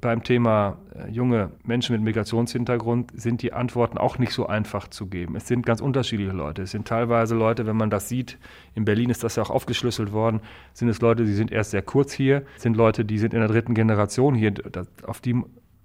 beim 0.00 0.22
Thema 0.22 0.78
äh, 0.94 1.10
junge 1.10 1.50
Menschen 1.64 1.94
mit 1.94 2.02
Migrationshintergrund 2.02 3.12
sind 3.14 3.42
die 3.42 3.52
Antworten 3.52 3.98
auch 3.98 4.18
nicht 4.18 4.32
so 4.32 4.46
einfach 4.46 4.88
zu 4.88 5.06
geben. 5.06 5.36
Es 5.36 5.46
sind 5.46 5.66
ganz 5.66 5.80
unterschiedliche 5.80 6.32
Leute. 6.32 6.62
Es 6.62 6.70
sind 6.70 6.86
teilweise 6.86 7.34
Leute, 7.34 7.66
wenn 7.66 7.76
man 7.76 7.90
das 7.90 8.08
sieht, 8.08 8.38
in 8.74 8.84
Berlin 8.84 9.10
ist 9.10 9.24
das 9.24 9.36
ja 9.36 9.42
auch 9.42 9.50
aufgeschlüsselt 9.50 10.12
worden, 10.12 10.40
sind 10.72 10.88
es 10.88 11.00
Leute, 11.00 11.24
die 11.24 11.34
sind 11.34 11.52
erst 11.52 11.70
sehr 11.70 11.82
kurz 11.82 12.12
hier, 12.12 12.42
sind 12.56 12.76
Leute, 12.76 13.04
die 13.04 13.18
sind 13.18 13.34
in 13.34 13.40
der 13.40 13.48
dritten 13.48 13.74
Generation 13.74 14.34
hier. 14.34 14.54
auf, 15.06 15.20
die, 15.20 15.40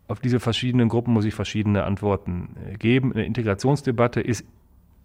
auf 0.07 0.19
diese 0.19 0.39
verschiedenen 0.39 0.89
Gruppen 0.89 1.13
muss 1.13 1.25
ich 1.25 1.35
verschiedene 1.35 1.83
Antworten 1.83 2.55
äh, 2.71 2.77
geben. 2.77 3.13
Eine 3.13 3.25
Integrationsdebatte 3.25 4.21
ist 4.21 4.45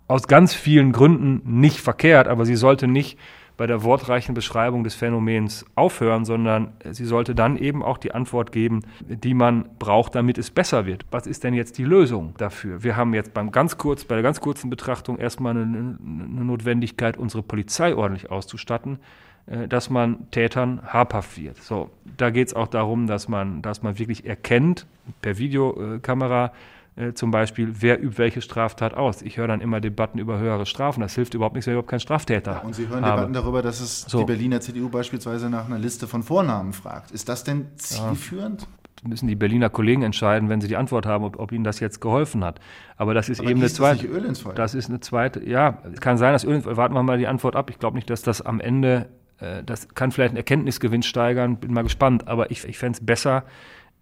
aus 0.08 0.28
ganz 0.28 0.54
vielen 0.54 0.92
Gründen 0.92 1.60
nicht 1.60 1.80
verkehrt, 1.80 2.28
aber 2.28 2.44
sie 2.44 2.56
sollte 2.56 2.86
nicht 2.86 3.18
bei 3.56 3.66
der 3.66 3.82
wortreichen 3.82 4.34
Beschreibung 4.34 4.84
des 4.84 4.94
Phänomens 4.94 5.64
aufhören, 5.74 6.24
sondern 6.24 6.72
sie 6.90 7.04
sollte 7.04 7.34
dann 7.34 7.56
eben 7.56 7.82
auch 7.82 7.98
die 7.98 8.12
Antwort 8.12 8.52
geben, 8.52 8.82
die 9.00 9.34
man 9.34 9.68
braucht, 9.78 10.14
damit 10.14 10.38
es 10.38 10.50
besser 10.50 10.86
wird. 10.86 11.04
Was 11.10 11.26
ist 11.26 11.44
denn 11.44 11.54
jetzt 11.54 11.78
die 11.78 11.84
Lösung 11.84 12.34
dafür? 12.38 12.82
Wir 12.82 12.96
haben 12.96 13.14
jetzt 13.14 13.34
beim 13.34 13.52
ganz 13.52 13.78
kurz, 13.78 14.04
bei 14.04 14.14
der 14.14 14.22
ganz 14.22 14.40
kurzen 14.40 14.70
Betrachtung 14.70 15.18
erstmal 15.18 15.56
eine, 15.56 15.64
eine 15.64 16.44
Notwendigkeit, 16.44 17.16
unsere 17.16 17.42
Polizei 17.42 17.94
ordentlich 17.94 18.30
auszustatten 18.30 18.98
äh, 19.46 19.66
dass 19.66 19.90
man 19.90 20.30
Tätern 20.30 20.80
habhaft 20.86 21.36
wird. 21.36 21.56
So, 21.56 21.90
da 22.16 22.30
geht 22.30 22.48
es 22.48 22.54
auch 22.54 22.68
darum, 22.68 23.08
dass 23.08 23.26
man, 23.26 23.60
dass 23.60 23.82
man 23.82 23.98
wirklich 23.98 24.24
erkennt, 24.24 24.86
per 25.20 25.36
Videokamera, 25.36 26.52
äh, 26.96 27.12
zum 27.14 27.30
Beispiel, 27.30 27.76
wer 27.80 28.02
übt 28.02 28.18
welche 28.18 28.42
Straftat 28.42 28.94
aus. 28.94 29.22
Ich 29.22 29.38
höre 29.38 29.48
dann 29.48 29.60
immer 29.60 29.80
Debatten 29.80 30.18
über 30.18 30.38
höhere 30.38 30.66
Strafen. 30.66 31.00
Das 31.00 31.14
hilft 31.14 31.34
überhaupt 31.34 31.54
nichts, 31.54 31.66
wenn 31.66 31.72
ich 31.72 31.76
überhaupt 31.76 31.90
keinen 31.90 32.00
Straftäter 32.00 32.52
ja, 32.52 32.58
Und 32.58 32.74
Sie 32.74 32.88
hören 32.88 33.04
habe. 33.04 33.20
Debatten 33.22 33.32
darüber, 33.32 33.62
dass 33.62 33.80
es 33.80 34.02
so. 34.02 34.18
die 34.20 34.24
Berliner 34.24 34.60
CDU 34.60 34.88
beispielsweise 34.88 35.48
nach 35.48 35.66
einer 35.66 35.78
Liste 35.78 36.06
von 36.06 36.22
Vornamen 36.22 36.72
fragt. 36.72 37.10
Ist 37.10 37.28
das 37.28 37.44
denn 37.44 37.66
zielführend? 37.76 38.62
Ja 38.62 38.68
müssen 39.04 39.26
die 39.26 39.34
Berliner 39.34 39.68
Kollegen 39.68 40.02
entscheiden, 40.02 40.48
wenn 40.48 40.60
sie 40.60 40.68
die 40.68 40.76
Antwort 40.76 41.06
haben, 41.06 41.24
ob, 41.24 41.38
ob 41.38 41.52
ihnen 41.52 41.64
das 41.64 41.80
jetzt 41.80 42.00
geholfen 42.00 42.44
hat. 42.44 42.60
Aber 42.96 43.14
das 43.14 43.28
ist 43.28 43.40
Aber 43.40 43.50
eben 43.50 43.60
eine 43.60 43.68
zweite. 43.68 44.06
Das, 44.06 44.16
Öl 44.16 44.24
ins 44.24 44.40
Feuer? 44.40 44.54
das 44.54 44.74
ist 44.74 44.88
eine 44.88 45.00
zweite. 45.00 45.44
Ja, 45.44 45.78
es 45.92 46.00
kann 46.00 46.18
sein, 46.18 46.32
dass 46.32 46.44
Öl 46.44 46.54
ins 46.54 46.64
Feuer. 46.64 46.76
Warten 46.76 46.94
wir 46.94 47.02
mal 47.02 47.18
die 47.18 47.26
Antwort 47.26 47.56
ab. 47.56 47.70
Ich 47.70 47.78
glaube 47.78 47.96
nicht, 47.96 48.08
dass 48.10 48.22
das 48.22 48.42
am 48.42 48.60
Ende, 48.60 49.08
äh, 49.40 49.62
das 49.64 49.88
kann 49.94 50.12
vielleicht 50.12 50.30
einen 50.30 50.36
Erkenntnisgewinn 50.36 51.02
steigern. 51.02 51.56
Bin 51.56 51.72
mal 51.72 51.82
gespannt. 51.82 52.28
Aber 52.28 52.50
ich, 52.50 52.64
ich 52.64 52.78
fände 52.78 52.98
es 52.98 53.04
besser, 53.04 53.44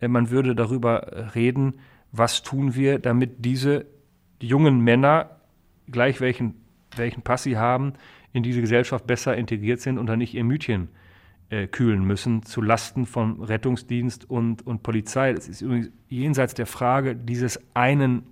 äh, 0.00 0.08
man 0.08 0.30
würde 0.30 0.54
darüber 0.54 1.30
reden, 1.34 1.80
was 2.12 2.42
tun 2.42 2.74
wir, 2.74 2.98
damit 2.98 3.44
diese 3.44 3.86
jungen 4.40 4.80
Männer, 4.80 5.30
gleich 5.90 6.20
welchen, 6.20 6.54
welchen 6.96 7.22
Pass 7.22 7.42
sie 7.42 7.56
haben, 7.56 7.94
in 8.32 8.42
diese 8.42 8.60
Gesellschaft 8.60 9.06
besser 9.06 9.36
integriert 9.36 9.80
sind 9.80 9.98
und 9.98 10.06
dann 10.06 10.18
nicht 10.18 10.34
ihr 10.34 10.44
Mütchen 10.44 10.88
äh, 11.50 11.66
kühlen 11.66 12.04
müssen, 12.04 12.44
zu 12.44 12.62
Lasten 12.62 13.06
von 13.06 13.42
Rettungsdienst 13.42 14.28
und, 14.28 14.66
und 14.66 14.82
Polizei. 14.82 15.32
Das 15.32 15.48
ist 15.48 15.62
übrigens 15.62 15.90
jenseits 16.08 16.54
der 16.54 16.66
Frage 16.66 17.16
dieses 17.16 17.60
einen 17.74 18.22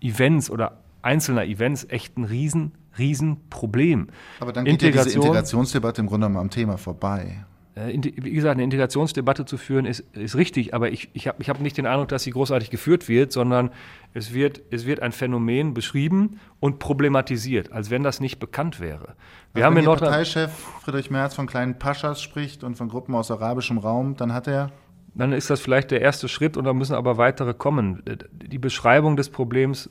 Events 0.00 0.50
oder 0.50 0.80
einzelner 1.02 1.44
Events 1.44 1.86
echt 1.88 2.18
ein 2.18 2.24
riesen, 2.24 2.72
riesen 2.98 3.48
Problem. 3.48 4.08
Aber 4.40 4.52
dann 4.52 4.64
geht 4.64 4.74
Integration, 4.74 5.04
ja 5.04 5.04
diese 5.04 5.18
Integrationsdebatte 5.18 6.00
im 6.00 6.08
Grunde 6.08 6.26
genommen 6.26 6.42
am 6.42 6.50
Thema 6.50 6.76
vorbei. 6.76 7.44
Äh, 7.74 7.98
wie 8.02 8.32
gesagt, 8.32 8.52
eine 8.52 8.62
Integrationsdebatte 8.62 9.44
zu 9.44 9.56
führen, 9.56 9.84
ist, 9.84 10.00
ist 10.12 10.36
richtig, 10.36 10.74
aber 10.74 10.90
ich, 10.90 11.10
ich 11.12 11.26
habe 11.26 11.42
ich 11.42 11.48
hab 11.48 11.60
nicht 11.60 11.76
den 11.76 11.86
Eindruck, 11.86 12.08
dass 12.08 12.22
sie 12.22 12.30
großartig 12.30 12.70
geführt 12.70 13.08
wird, 13.08 13.32
sondern 13.32 13.70
es 14.12 14.32
wird, 14.32 14.62
es 14.70 14.86
wird 14.86 15.00
ein 15.00 15.12
Phänomen 15.12 15.74
beschrieben 15.74 16.38
und 16.60 16.78
problematisiert, 16.78 17.72
als 17.72 17.90
wenn 17.90 18.02
das 18.02 18.20
nicht 18.20 18.38
bekannt 18.38 18.78
wäre. 18.78 19.16
Wir 19.52 19.64
also 19.64 19.66
haben 19.66 19.76
wenn 19.76 19.84
Ihr 19.84 19.96
Parteichef 19.96 20.52
Friedrich 20.82 21.10
Merz 21.10 21.34
von 21.34 21.46
kleinen 21.46 21.78
Paschas 21.78 22.22
spricht 22.22 22.62
und 22.62 22.76
von 22.76 22.88
Gruppen 22.88 23.14
aus 23.14 23.30
arabischem 23.30 23.78
Raum, 23.78 24.16
dann 24.16 24.32
hat 24.32 24.46
er 24.46 24.70
dann 25.16 25.32
ist 25.32 25.48
das 25.48 25.60
vielleicht 25.60 25.92
der 25.92 26.00
erste 26.00 26.28
Schritt 26.28 26.56
und 26.56 26.64
da 26.64 26.72
müssen 26.72 26.94
aber 26.94 27.18
weitere 27.18 27.54
kommen. 27.54 28.02
Die 28.32 28.58
Beschreibung 28.58 29.16
des 29.16 29.30
Problems 29.30 29.88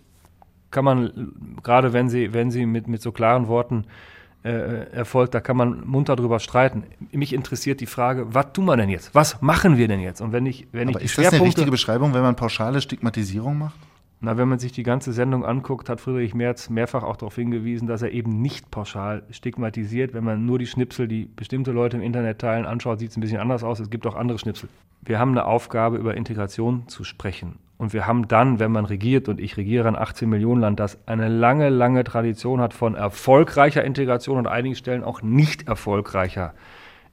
kann 0.70 0.84
man, 0.84 1.34
gerade 1.64 1.94
wenn 1.94 2.10
sie, 2.10 2.34
wenn 2.34 2.52
sie 2.52 2.66
mit, 2.66 2.88
mit 2.88 3.02
so 3.02 3.14
klaren 3.14 3.48
Worten 3.48 3.86
äh, 4.44 4.92
erfolgt, 4.92 5.34
da 5.34 5.40
kann 5.40 5.56
man 5.56 5.86
munter 5.86 6.16
drüber 6.16 6.40
streiten. 6.40 6.84
Mich 7.12 7.34
interessiert 7.34 7.80
die 7.80 7.86
Frage, 7.86 8.34
was 8.34 8.52
tun 8.54 8.66
wir 8.66 8.76
denn 8.76 8.90
jetzt? 8.90 9.16
Was 9.16 9.42
machen 9.42 9.78
wir 9.78 9.88
denn 9.88 10.02
jetzt? 10.02 10.22
Und 10.22 10.34
wenn 10.34 10.46
ich, 10.46 10.68
wenn 10.72 10.90
Aber 10.90 11.00
ich 11.00 11.06
ist 11.06 11.18
das 11.18 11.34
eine 11.34 11.44
richtige 11.44 11.72
Beschreibung, 11.72 12.14
wenn 12.14 12.22
man 12.22 12.36
pauschale 12.36 12.82
Stigmatisierung 12.82 13.58
macht? 13.58 13.76
Na, 14.26 14.38
wenn 14.38 14.48
man 14.48 14.58
sich 14.58 14.72
die 14.72 14.84
ganze 14.84 15.12
Sendung 15.12 15.44
anguckt, 15.44 15.90
hat 15.90 16.00
Friedrich 16.00 16.34
Merz 16.34 16.70
mehrfach 16.70 17.04
auch 17.04 17.18
darauf 17.18 17.36
hingewiesen, 17.36 17.90
dass 17.90 18.02
er 18.02 18.12
eben 18.12 18.42
nicht 18.42 18.72
pauschal 18.72 19.24
stigmatisiert. 19.32 20.14
Wenn 20.14 20.24
man 20.24 20.46
nur 20.46 20.60
die 20.60 20.66
Schnipsel, 20.66 21.10
die 21.10 21.26
bestimmte 21.26 21.72
Leute 21.72 21.98
im 21.98 22.04
Internet 22.04 22.40
teilen, 22.40 22.66
anschaut, 22.66 23.00
sieht 23.00 23.12
es 23.12 23.18
ein 23.18 23.22
bisschen 23.22 23.40
anders 23.40 23.66
aus. 23.66 23.82
Es 23.82 23.90
gibt 23.90 24.08
auch 24.08 24.16
andere 24.16 24.40
Schnipsel. 24.40 24.70
Wir 25.02 25.20
haben 25.20 25.32
eine 25.32 25.44
Aufgabe, 25.44 25.98
über 25.98 26.16
Integration 26.16 26.88
zu 26.88 27.04
sprechen. 27.04 27.60
Und 27.78 27.92
wir 27.92 28.08
haben 28.08 28.28
dann, 28.28 28.60
wenn 28.60 28.72
man 28.72 28.86
regiert, 28.86 29.28
und 29.28 29.40
ich 29.40 29.58
regiere 29.58 29.88
ein 29.88 29.96
18 29.96 30.30
Millionen 30.30 30.62
Land, 30.62 30.80
das 30.80 31.06
eine 31.08 31.28
lange, 31.28 31.70
lange 31.70 32.04
Tradition 32.04 32.62
hat 32.62 32.74
von 32.74 32.96
erfolgreicher 32.96 33.84
Integration 33.84 34.38
und 34.38 34.48
einigen 34.48 34.76
Stellen 34.76 35.04
auch 35.04 35.22
nicht 35.22 35.68
erfolgreicher 35.68 36.54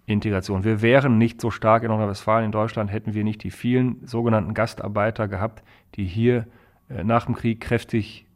Integration. 0.06 0.64
Wir 0.64 0.82
wären 0.82 1.18
nicht 1.18 1.40
so 1.40 1.50
stark 1.50 1.82
in 1.82 1.88
Nordrhein-Westfalen, 1.88 2.44
in 2.44 2.52
Deutschland, 2.52 2.92
hätten 2.92 3.14
wir 3.14 3.24
nicht 3.24 3.42
die 3.42 3.50
vielen 3.50 4.06
sogenannten 4.06 4.54
Gastarbeiter 4.54 5.28
gehabt, 5.28 5.62
die 5.94 6.04
hier 6.04 6.46
äh, 6.88 7.04
nach 7.04 7.26
dem 7.26 7.34
Krieg 7.34 7.60
kräftig 7.60 8.26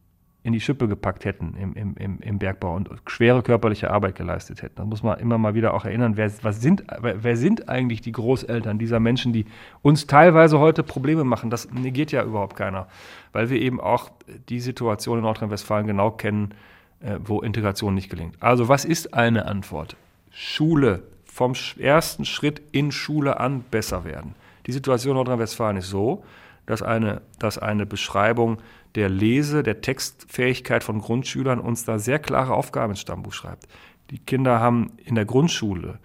in 0.45 0.53
die 0.53 0.61
Schippe 0.61 0.89
gepackt 0.89 1.25
hätten 1.25 1.55
im, 1.59 1.97
im, 1.97 2.19
im, 2.21 2.39
Bergbau 2.39 2.77
und 2.77 2.91
schwere 3.07 3.43
körperliche 3.43 3.91
Arbeit 3.91 4.15
geleistet 4.15 4.61
hätten. 4.61 4.77
Da 4.77 4.85
muss 4.85 5.03
man 5.03 5.19
immer 5.19 5.39
mal 5.39 5.55
wieder 5.55 5.73
auch 5.73 5.87
erinnern, 5.87 6.19
wer, 6.19 6.31
was 6.43 6.61
sind, 6.61 6.85
wer 7.01 7.37
sind 7.39 7.71
eigentlich 7.71 8.03
die 8.03 8.13
Großeltern 8.13 8.79
dieser 8.79 9.01
Menschen, 9.01 9.33
die 9.33 9.47
uns 9.81 10.07
teilweise 10.07 10.59
heute 10.59 10.83
Probleme 10.83 11.25
machen. 11.25 11.49
Das 11.49 11.73
negiert 11.73 12.13
ja 12.13 12.23
überhaupt 12.23 12.57
keiner, 12.57 12.89
weil 13.33 13.49
wir 13.49 13.59
eben 13.59 13.81
auch 13.81 14.11
die 14.51 14.61
Situation 14.61 15.17
in 15.17 15.25
Nordrhein-Westfalen 15.25 15.87
genau 15.87 16.11
kennen, 16.11 16.53
äh, 17.01 17.17
wo 17.25 17.41
Integration 17.41 17.95
nicht 17.95 18.11
gelingt. 18.11 18.37
Also 18.41 18.69
was 18.69 18.85
ist 18.85 19.15
eine 19.15 19.47
Antwort? 19.47 19.97
Schule, 20.31 21.05
vom 21.25 21.55
ersten 21.79 22.27
Schritt 22.27 22.61
in 22.71 22.93
Schule 22.93 23.41
an 23.41 23.65
besser 23.71 24.05
werden. 24.05 24.35
Die 24.67 24.73
Situation 24.73 25.13
in 25.13 25.17
Nordrhein-Westfalen 25.17 25.79
ist 25.79 25.89
so, 25.89 26.23
dass 26.67 26.83
eine, 26.83 27.23
dass 27.39 27.59
eine 27.59 27.87
Beschreibung 27.87 28.59
der 28.95 29.09
Lese-, 29.09 29.63
der 29.63 29.81
Textfähigkeit 29.81 30.85
von 30.85 31.01
Grundschülern 31.01 31.61
uns 31.61 31.85
da 31.85 31.99
sehr 31.99 32.19
klare 32.19 32.55
Aufgaben 32.55 32.93
ins 32.93 33.01
Stammbuch 33.01 33.33
schreibt. 33.33 33.67
Die 34.11 34.19
Kinder 34.19 34.61
haben 34.61 34.93
in 35.05 35.15
der 35.15 35.25
Grundschule 35.25 35.99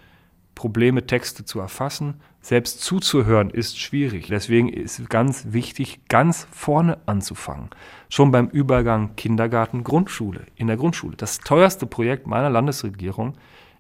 Probleme, 0.60 1.08
Texte 1.08 1.46
zu 1.46 1.62
erfassen. 1.62 2.16
Selbst 2.42 2.82
zuzuhören 2.82 3.50
ist 3.50 3.80
schwierig. 3.80 4.28
Deswegen 4.28 4.68
ist 4.68 5.10
ganz 5.10 5.46
wichtig, 5.52 6.02
ganz 6.10 6.50
vorne 6.52 6.98
anzufangen. 7.06 7.70
Schon 8.10 8.32
beim 8.32 8.50
Übergang 8.50 9.16
Kindergarten, 9.16 9.86
Grundschule, 9.86 10.46
in 10.56 10.68
der 10.68 10.76
Grundschule. 10.76 11.16
Das 11.16 11.40
teuerste 11.40 11.86
Projekt 11.86 12.28
meiner 12.28 12.50
Landesregierung 12.50 13.36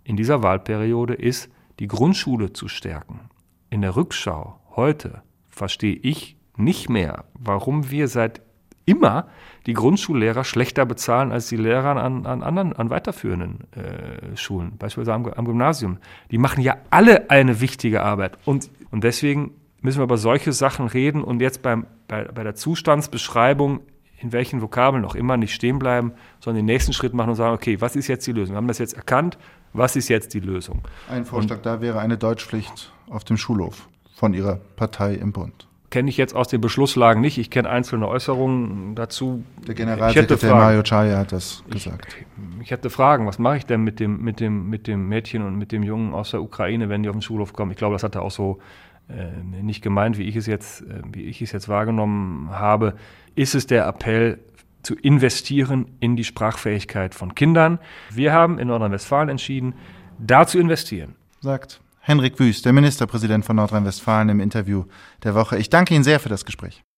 in 0.06 0.15
dieser 0.15 0.42
Wahlperiode 0.42 1.15
ist, 1.15 1.52
die 1.80 1.88
Grundschule 1.88 2.54
zu 2.54 2.70
stärken. 2.70 3.30
In 3.70 3.82
der 3.82 3.98
Rückschau 3.98 4.62
heute 4.78 5.22
verstehe 5.50 5.96
ich 5.96 6.38
nicht 6.60 6.89
mehr, 6.89 7.26
warum 7.34 7.89
wir 7.89 8.08
seit 8.08 8.41
immer 8.89 9.28
die 9.65 9.74
Grundschullehrer 9.74 10.43
schlechter 10.43 10.86
bezahlen 10.86 11.32
als 11.32 11.48
die 11.48 11.58
Lehrer 11.58 11.95
an, 12.02 12.26
an 12.26 12.43
anderen, 12.43 12.74
an 12.74 12.89
weiterführenden 12.89 13.67
äh, 13.74 14.36
Schulen, 14.36 14.78
beispielsweise 14.78 15.13
am, 15.13 15.26
am, 15.28 15.45
Gymnasium. 15.45 15.98
Die 16.32 16.38
machen 16.38 16.62
ja 16.62 16.78
alle 16.89 17.30
eine 17.30 17.62
wichtige 17.62 18.02
Arbeit. 18.04 18.38
Und, 18.45 18.72
und 18.89 19.04
deswegen 19.04 19.52
müssen 19.82 20.00
wir 20.00 20.06
über 20.06 20.17
solche 20.17 20.54
Sachen 20.54 20.88
reden 20.88 21.24
und 21.24 21.39
jetzt 21.39 21.62
beim, 21.62 21.86
bei, 22.08 22.24
bei 22.24 22.43
der 22.43 22.56
Zustandsbeschreibung, 22.56 23.82
in 24.17 24.34
welchen 24.34 24.62
Vokabeln 24.62 25.06
auch 25.06 25.15
immer, 25.15 25.38
nicht 25.38 25.54
stehen 25.54 25.78
bleiben, 25.78 26.13
sondern 26.39 26.65
den 26.65 26.74
nächsten 26.74 26.93
Schritt 26.93 27.13
machen 27.13 27.30
und 27.30 27.36
sagen, 27.36 27.54
okay, 27.54 27.80
was 27.80 27.95
ist 27.95 28.08
jetzt 28.08 28.26
die 28.28 28.32
Lösung? 28.32 28.56
Wir 28.56 28.58
haben 28.58 28.67
das 28.67 28.80
jetzt 28.80 28.93
erkannt, 28.93 29.38
was 29.72 29.95
ist 29.95 30.10
jetzt 30.10 30.34
die 30.34 30.39
Lösung? 30.39 30.82
Ein 31.10 31.26
Vorschlag 31.26 31.58
und, 31.58 31.65
da 31.65 31.80
wäre 31.80 32.00
eine 32.00 32.17
Deutschpflicht 32.17 32.91
auf 33.08 33.24
dem 33.24 33.38
Schulhof 33.38 33.88
von 34.15 34.34
Ihrer 34.34 34.60
Partei 34.76 35.13
im 35.13 35.32
Bund 35.32 35.68
kenne 35.89 36.10
ich 36.10 36.17
jetzt 36.17 36.36
aus 36.36 36.47
den 36.47 36.62
Beschlusslagen 36.62 37.21
nicht. 37.21 37.38
Ich 37.38 37.49
kenne 37.49 37.69
einzelne 37.69 38.08
Äußerungen 38.08 38.95
dazu. 38.95 39.43
Der 39.67 39.75
Generalsekretär 39.75 40.56
Mario 40.56 40.84
Chaya 40.84 41.17
hat 41.17 41.32
das 41.32 41.63
gesagt. 41.69 42.17
Ich, 42.19 42.63
ich, 42.63 42.71
hätte 42.71 42.89
Fragen, 42.89 43.25
was 43.25 43.39
mache 43.39 43.58
ich 43.58 43.65
denn 43.65 43.84
mit 43.84 43.99
dem, 43.99 44.21
mit, 44.21 44.39
dem, 44.39 44.69
mit 44.69 44.88
dem 44.88 45.08
Mädchen 45.08 45.43
und 45.43 45.58
mit 45.58 45.71
dem 45.71 45.84
Jungen 45.84 46.13
aus 46.13 46.32
der 46.32 46.41
Ukraine, 46.41 46.89
wenn 46.89 47.04
die 47.04 47.10
auf 47.10 47.15
den 47.15 47.21
Schulhof 47.21 47.54
kommen? 47.54 47.71
Ich 47.71 47.78
glaube, 47.78 47.95
das 47.95 48.04
hat 48.04 48.15
er 48.15 48.21
auch 48.21 48.32
so 48.32 48.60
äh, 49.10 49.43
nicht 49.62 49.82
gemeint, 49.82 50.17
wie 50.17 50.23
ich 50.23 50.36
es 50.36 50.45
jetzt, 50.45 50.82
äh, 50.82 51.02
wie 51.12 51.23
ich 51.23 51.41
es 51.41 51.52
jetzt 51.52 51.69
wahrgenommen 51.69 52.52
habe. 52.52 52.95
Ist 53.36 53.56
es 53.56 53.67
der 53.67 53.86
Appell, 53.88 54.39
zu 54.82 54.95
investieren 54.95 55.88
in 55.99 56.15
die 56.15 56.23
Sprachfähigkeit 56.23 57.13
von 57.13 57.36
Kindern? 57.36 57.80
Wir 58.12 58.32
haben 58.32 58.60
in 58.60 58.69
Nordrhein-Westfalen 58.69 59.28
entschieden, 59.28 59.75
da 60.17 60.47
zu 60.47 60.58
investieren. 60.58 61.15
Sagt 61.41 61.82
Henrik 62.01 62.39
Wüst, 62.39 62.65
der 62.65 62.73
Ministerpräsident 62.73 63.45
von 63.45 63.55
Nordrhein-Westfalen 63.57 64.29
im 64.29 64.39
Interview 64.39 64.85
der 65.23 65.35
Woche. 65.35 65.57
Ich 65.57 65.69
danke 65.69 65.93
Ihnen 65.93 66.03
sehr 66.03 66.19
für 66.19 66.29
das 66.29 66.45
Gespräch. 66.45 66.83